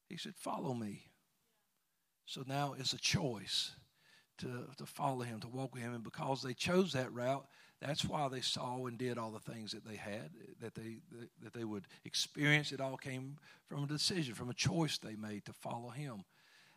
[0.08, 1.02] He said, Follow me.
[2.24, 3.72] So now it's a choice
[4.42, 5.94] to, to follow him, to walk with him.
[5.94, 7.46] And because they chose that route,
[7.80, 10.30] that's why they saw and did all the things that they had,
[10.60, 10.98] that they,
[11.42, 12.70] that they would experience.
[12.70, 16.24] It all came from a decision, from a choice they made to follow him.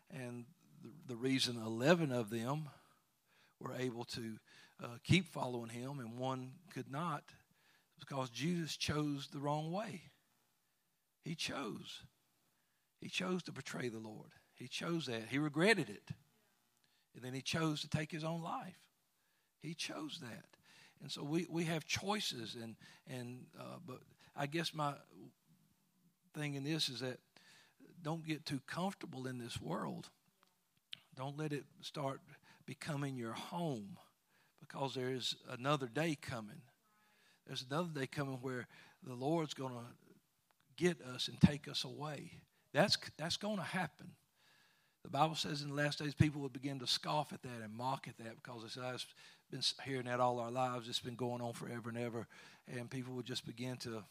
[0.09, 0.45] And
[0.82, 2.70] the, the reason 11 of them
[3.59, 4.38] were able to
[4.84, 7.24] uh, keep following him and one could not
[7.99, 10.01] because Judas chose the wrong way.
[11.24, 12.03] He chose.
[12.99, 14.32] He chose to betray the Lord.
[14.53, 15.24] He chose that.
[15.30, 16.09] He regretted it.
[17.26, 18.80] And he chose to take his own life.
[19.61, 20.45] He chose that.
[21.01, 22.55] And so we, we have choices.
[22.61, 22.76] And,
[23.07, 23.99] and uh, but
[24.36, 24.93] I guess my
[26.34, 27.19] thing in this is that
[28.01, 30.09] don't get too comfortable in this world.
[31.15, 32.21] Don't let it start
[32.65, 33.97] becoming your home
[34.59, 36.61] because there is another day coming.
[37.47, 38.67] There's another day coming where
[39.03, 39.86] the Lord's going to
[40.76, 42.32] get us and take us away.
[42.73, 44.11] That's, that's going to happen.
[45.05, 47.71] The Bible says in the last days people would begin to scoff at that and
[47.71, 49.05] mock at that because oh, it's I've
[49.51, 50.89] been hearing that all our lives.
[50.89, 52.27] It's been going on forever and ever.
[52.67, 54.03] And people would just begin to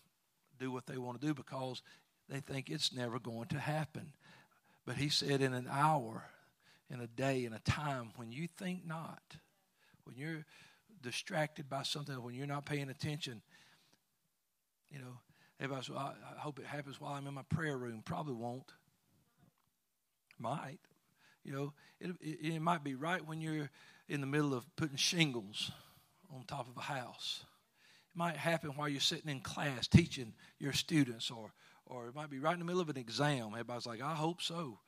[0.60, 1.82] do what they want to do because
[2.28, 4.12] they think it's never going to happen.
[4.86, 6.26] But he said, in an hour,
[6.88, 9.20] in a day, in a time when you think not,
[10.04, 10.44] when you're
[11.02, 13.42] distracted by something, when you're not paying attention,
[14.90, 15.18] you know,
[15.58, 18.02] everybody says, well, I hope it happens while I'm in my prayer room.
[18.04, 18.70] Probably won't.
[20.38, 20.80] Might.
[21.44, 23.70] You know, it, it, it might be right when you're
[24.08, 25.70] in the middle of putting shingles
[26.34, 27.44] on top of a house.
[28.14, 31.52] It might happen while you're sitting in class teaching your students, or,
[31.86, 33.50] or it might be right in the middle of an exam.
[33.52, 34.78] Everybody's like, I hope so.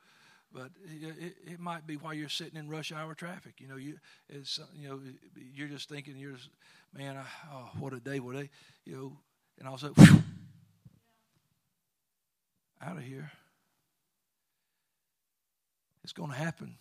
[0.53, 3.55] But it, it might be while you're sitting in rush hour traffic.
[3.59, 3.97] You know, you
[4.29, 4.99] it's you know
[5.53, 6.49] you're just thinking you're just,
[6.93, 7.23] man, I,
[7.53, 8.49] oh, what a day, what a day,
[8.85, 9.17] you know,
[9.59, 10.23] and all of a sudden,
[12.81, 13.31] out of here.
[16.07, 16.77] It's going to happen.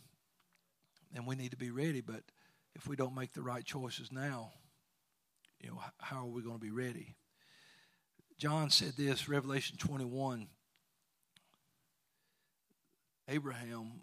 [1.12, 2.00] And we need to be ready.
[2.00, 2.22] But
[2.76, 4.52] if we don't make the right choices now,
[5.60, 7.16] you know, how are we going to be ready?
[8.38, 10.46] John said this, Revelation 21.
[13.26, 14.02] Abraham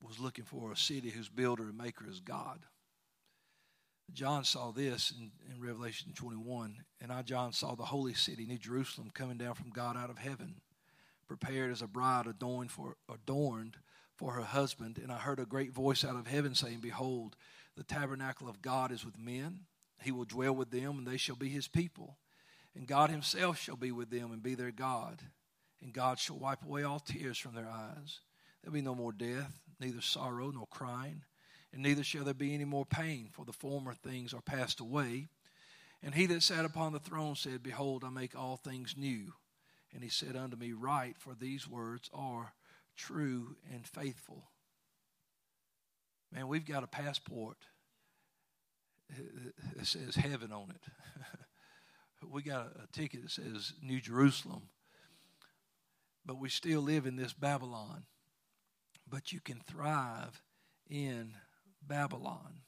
[0.00, 2.60] was looking for a city whose builder and maker is God.
[4.12, 6.84] John saw this in, in, Revelation 21.
[7.00, 10.18] And I, John, saw the holy city, New Jerusalem, coming down from God out of
[10.18, 10.60] heaven,
[11.26, 13.78] prepared as a bride adorned for, adorned
[14.16, 14.98] for her husband.
[15.02, 17.36] And I heard a great voice out of heaven saying, Behold,
[17.76, 19.60] the tabernacle of God is with men.
[20.02, 22.16] He will dwell with them, and they shall be his people.
[22.74, 25.20] And God himself shall be with them and be their God.
[25.82, 28.20] And God shall wipe away all tears from their eyes.
[28.62, 31.22] There'll be no more death, neither sorrow nor crying,
[31.72, 35.28] and neither shall there be any more pain, for the former things are passed away.
[36.02, 39.32] And he that sat upon the throne said, Behold, I make all things new.
[39.92, 42.52] And he said unto me, Write, for these words are
[42.96, 44.44] true, and faithful.
[46.32, 47.58] Man, we've got a passport
[49.76, 50.82] that says heaven on it.
[52.30, 54.62] we got a, ticket that says New Jerusalem.
[56.26, 58.04] But we still live in this Babylon.
[59.08, 60.42] But you can thrive
[60.88, 61.34] in
[61.86, 62.60] Babylon.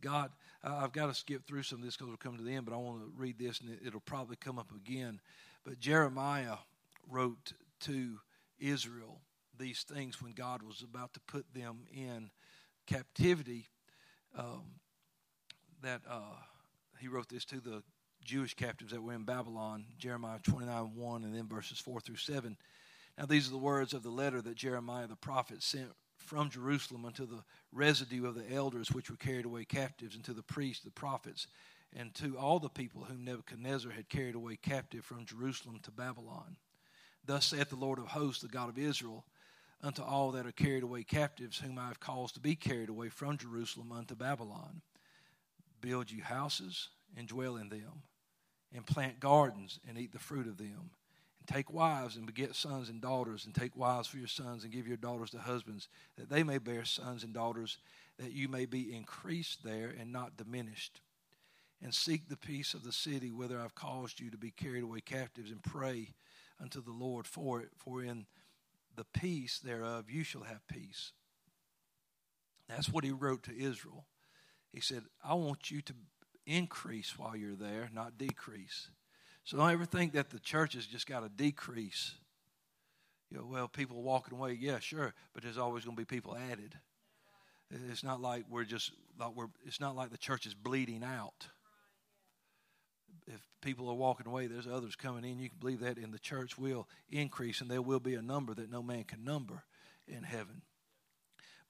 [0.00, 0.30] God,
[0.62, 2.74] I've got to skip through some of this because we're coming to the end, but
[2.74, 5.20] I want to read this and it'll probably come up again.
[5.64, 6.56] But Jeremiah
[7.08, 8.18] wrote to
[8.58, 9.20] Israel
[9.58, 12.30] these things when God was about to put them in
[12.86, 13.68] captivity.
[14.36, 14.62] Um,
[15.82, 16.36] that uh,
[17.00, 17.82] he wrote this to the
[18.24, 22.56] Jewish captives that were in Babylon, Jeremiah 29 1, and then verses 4 through 7.
[23.18, 27.04] Now, these are the words of the letter that Jeremiah the prophet sent from Jerusalem
[27.04, 27.42] unto the
[27.72, 31.46] residue of the elders which were carried away captives, and to the priests, the prophets,
[31.94, 36.56] and to all the people whom Nebuchadnezzar had carried away captive from Jerusalem to Babylon.
[37.26, 39.24] Thus saith the Lord of hosts, the God of Israel,
[39.82, 43.08] unto all that are carried away captives, whom I have caused to be carried away
[43.08, 44.82] from Jerusalem unto Babylon
[45.80, 48.04] Build you houses and dwell in them,
[48.72, 50.90] and plant gardens and eat the fruit of them
[51.42, 54.72] and take wives and beget sons and daughters, and take wives for your sons, and
[54.72, 57.78] give your daughters to husbands, that they may bear sons and daughters,
[58.18, 61.00] that you may be increased there and not diminished.
[61.82, 65.00] And seek the peace of the city whither I've caused you to be carried away
[65.00, 66.14] captives, and pray
[66.60, 68.26] unto the Lord for it, for in
[68.96, 71.12] the peace thereof you shall have peace.
[72.68, 74.06] That's what he wrote to Israel.
[74.72, 75.94] He said, I want you to
[76.46, 78.88] increase while you're there, not decrease.
[79.44, 82.14] So don't ever think that the church has just got to decrease.
[83.30, 86.36] You know, well, people walking away, yeah, sure, but there's always going to be people
[86.50, 86.74] added.
[87.90, 89.46] It's not like we're just like we're.
[89.64, 91.48] It's not like the church is bleeding out.
[93.26, 95.38] If people are walking away, there's others coming in.
[95.38, 98.54] You can believe that, and the church will increase, and there will be a number
[98.54, 99.64] that no man can number
[100.08, 100.62] in heaven.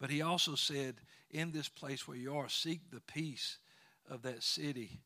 [0.00, 0.96] But he also said,
[1.30, 3.58] in this place where you are, seek the peace
[4.08, 5.00] of that city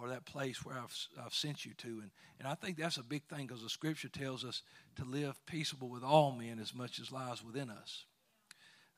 [0.00, 1.88] or that place where I've, I've sent you to.
[1.88, 4.62] And, and I think that's a big thing because the scripture tells us
[4.96, 8.04] to live peaceable with all men as much as lies within us.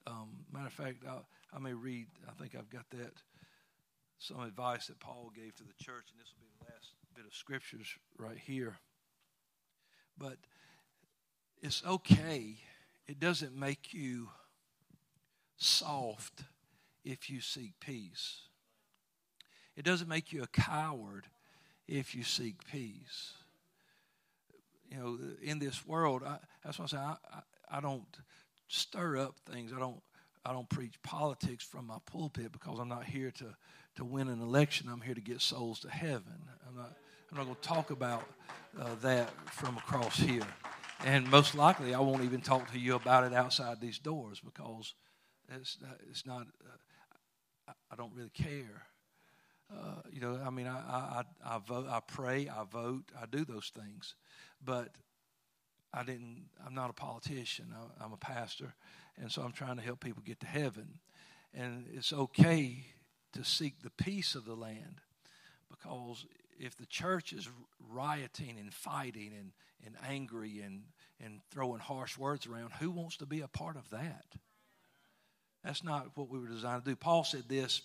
[0.07, 1.19] Um, matter of fact, I,
[1.55, 3.15] I may read, I think I've got that,
[4.19, 6.52] some advice that Paul gave to the church, and this will be
[7.15, 7.87] bit of scriptures
[8.19, 8.79] right here.
[10.19, 10.37] But
[11.61, 12.57] it's okay,
[13.07, 14.29] it doesn't make you
[15.57, 16.45] soft
[17.05, 18.43] if you seek peace.
[19.77, 21.27] It doesn't make you a coward
[21.89, 23.33] if you seek peace.
[24.91, 28.05] You know, in this world, I, that's why I say I, I, I don't
[28.69, 29.73] stir up things.
[29.73, 30.03] I don't
[30.45, 33.55] I don't preach politics from my pulpit because I'm not here to,
[33.97, 34.89] to win an election.
[34.91, 36.49] I'm here to get souls to heaven.
[36.69, 36.97] I'm not,
[37.33, 38.29] I'm not going to talk about
[38.79, 40.47] uh, that from across here.
[41.07, 44.93] And most likely, I won't even talk to you about it outside these doors because
[45.49, 45.79] it's,
[46.11, 46.47] it's not,
[47.69, 48.83] uh, I don't really care.
[49.75, 53.47] Uh, you know, I mean, I, I, I vote, I pray, I vote, I do
[53.47, 54.15] those things,
[54.63, 54.91] but
[55.95, 56.45] I didn't.
[56.67, 57.69] I'm not a politician.
[57.75, 58.75] I, I'm a pastor,
[59.19, 60.99] and so I'm trying to help people get to heaven.
[61.55, 62.85] And it's okay
[63.33, 65.01] to seek the peace of the land,
[65.71, 66.27] because
[66.59, 67.49] if the church is
[67.91, 69.53] rioting and fighting and,
[69.85, 70.83] and angry and
[71.25, 74.27] and throwing harsh words around, who wants to be a part of that?
[75.63, 76.97] That's not what we were designed to do.
[76.97, 77.83] Paul said this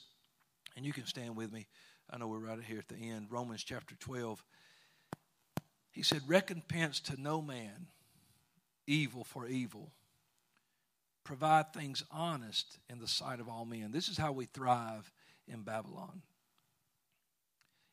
[0.75, 1.67] and you can stand with me.
[2.09, 3.27] I know we're right here at the end.
[3.29, 4.43] Romans chapter 12.
[5.91, 7.87] He said, Recompense to no man
[8.85, 9.91] evil for evil.
[11.23, 13.91] Provide things honest in the sight of all men.
[13.91, 15.11] This is how we thrive
[15.47, 16.21] in Babylon.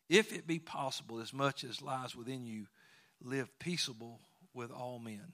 [0.09, 2.67] If it be possible, as much as lies within you,
[3.23, 4.21] live peaceable
[4.53, 5.33] with all men.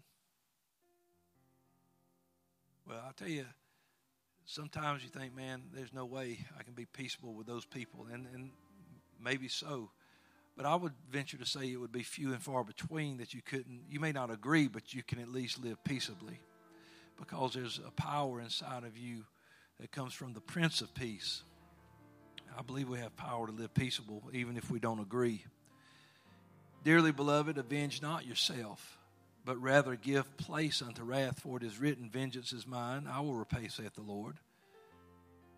[2.89, 3.47] Well, I'll tell you,
[4.47, 8.07] sometimes you think, man, there's no way I can be peaceable with those people.
[8.13, 8.51] And, and
[9.23, 9.91] maybe so.
[10.57, 13.43] But I would venture to say it would be few and far between that you
[13.43, 16.41] couldn't, you may not agree, but you can at least live peaceably.
[17.19, 19.25] Because there's a power inside of you
[19.79, 21.43] that comes from the Prince of Peace.
[22.59, 25.45] I believe we have power to live peaceable even if we don't agree.
[26.85, 28.99] Dearly beloved, avenge not yourself
[29.45, 33.35] but rather give place unto wrath, for it is written, Vengeance is mine, I will
[33.35, 34.37] repay, saith the Lord.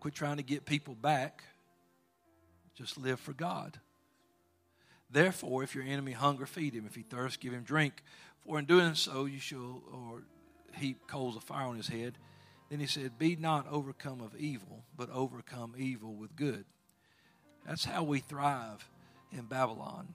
[0.00, 1.44] Quit trying to get people back.
[2.74, 3.78] Just live for God.
[5.10, 6.86] Therefore, if your enemy hunger, feed him.
[6.86, 8.02] If he thirst, give him drink.
[8.46, 10.22] For in doing so, you shall or
[10.74, 12.16] heap coals of fire on his head.
[12.70, 16.64] Then he said, Be not overcome of evil, but overcome evil with good.
[17.66, 18.88] That's how we thrive
[19.30, 20.08] in Babylon.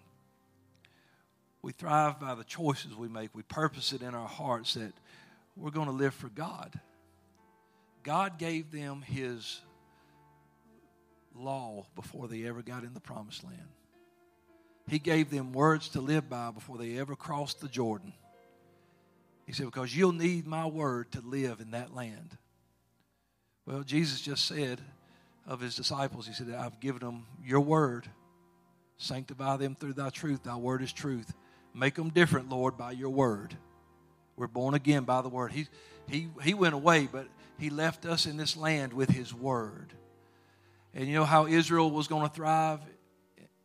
[1.62, 3.34] We thrive by the choices we make.
[3.34, 4.94] We purpose it in our hearts that
[5.56, 6.80] we're going to live for God.
[8.04, 9.62] God gave them His
[11.36, 13.58] law before they ever got in the promised land.
[14.88, 18.14] He gave them words to live by before they ever crossed the Jordan.
[19.46, 22.38] He said, Because you'll need my word to live in that land.
[23.66, 24.80] Well, Jesus just said
[25.48, 28.08] of his disciples, He said, I've given them your word.
[28.98, 30.44] Sanctify them through thy truth.
[30.44, 31.34] Thy word is truth.
[31.74, 33.56] Make them different, Lord, by your word.
[34.36, 35.52] We're born again by the word.
[35.52, 35.68] He,
[36.08, 37.28] he, he went away, but
[37.60, 39.94] he left us in this land with his word.
[40.94, 42.80] And you know how Israel was going to thrive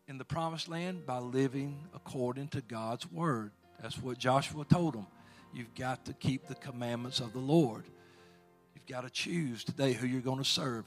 [0.07, 1.07] in the promised land?
[1.07, 3.53] By living according to God's word.
[3.81, 5.07] That's what Joshua told them.
[5.55, 7.85] You've got to keep the commandments of the Lord.
[8.75, 10.85] You've got to choose today who you're going to serve.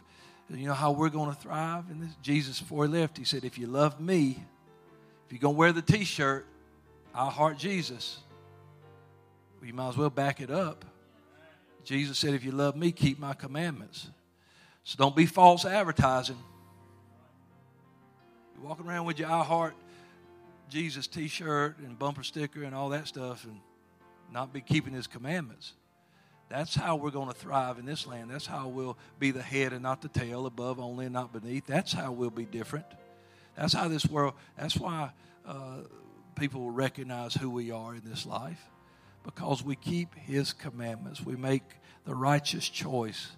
[0.50, 2.12] You know how we're going to thrive in this?
[2.22, 4.44] Jesus, before he left, he said, If you love me,
[5.26, 6.46] if you're going to wear the t shirt,
[7.14, 8.20] I heart Jesus,
[9.60, 10.86] well, you might as well back it up.
[11.84, 14.08] Jesus said, If you love me, keep my commandments.
[14.84, 16.38] So don't be false advertising.
[18.56, 19.74] You're walking around with your I heart
[20.70, 23.60] Jesus t shirt and bumper sticker and all that stuff and
[24.32, 25.74] not be keeping his commandments.
[26.50, 28.30] That's how we're going to thrive in this land.
[28.30, 31.66] That's how we'll be the head and not the tail, above only and not beneath.
[31.66, 32.86] That's how we'll be different.
[33.58, 35.12] That's how this world, that's why
[35.46, 35.78] uh,
[36.36, 38.64] people will recognize who we are in this life
[39.24, 41.26] because we keep His commandments.
[41.26, 41.64] We make
[42.06, 43.32] the righteous choice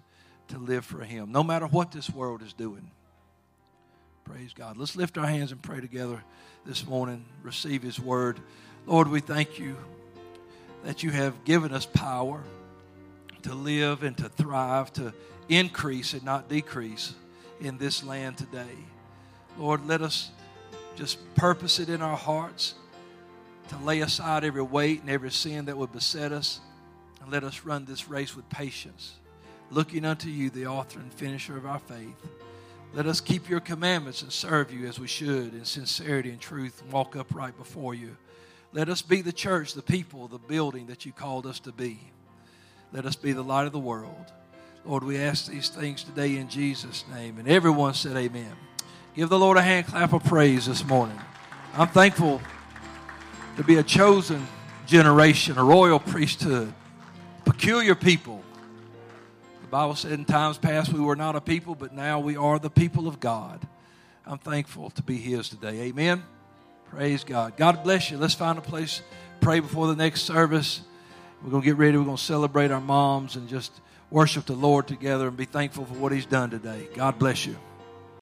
[0.49, 2.91] to live for Him, no matter what this world is doing.
[4.25, 4.75] Praise God.
[4.75, 6.21] Let's lift our hands and pray together
[6.65, 8.41] this morning, receive His word.
[8.85, 9.77] Lord, we thank you
[10.83, 12.43] that you have given us power
[13.43, 15.13] to live and to thrive, to
[15.49, 17.13] increase and not decrease
[17.61, 18.77] in this land today.
[19.57, 20.31] Lord, let us
[20.95, 22.75] just purpose it in our hearts
[23.69, 26.59] to lay aside every weight and every sin that would beset us,
[27.21, 29.15] and let us run this race with patience,
[29.71, 32.15] looking unto you, the author and finisher of our faith.
[32.93, 36.81] Let us keep your commandments and serve you as we should in sincerity and truth
[36.81, 38.15] and walk upright before you.
[38.71, 41.99] Let us be the church, the people, the building that you called us to be.
[42.91, 44.31] Let us be the light of the world.
[44.85, 47.37] Lord, we ask these things today in Jesus' name.
[47.39, 48.53] And everyone said, Amen.
[49.15, 51.19] Give the Lord a hand clap of praise this morning.
[51.73, 52.41] I'm thankful
[53.57, 54.47] to be a chosen
[54.85, 56.73] generation, a royal priesthood,
[57.43, 58.41] peculiar people.
[59.63, 62.57] The Bible said in times past we were not a people, but now we are
[62.57, 63.59] the people of God.
[64.25, 65.81] I'm thankful to be His today.
[65.81, 66.23] Amen.
[66.85, 67.57] Praise God.
[67.57, 68.17] God bless you.
[68.17, 69.01] Let's find a place,
[69.41, 70.81] pray before the next service.
[71.43, 71.97] We're going to get ready.
[71.97, 73.71] We're going to celebrate our moms and just
[74.09, 76.87] worship the Lord together and be thankful for what He's done today.
[76.95, 77.57] God bless you.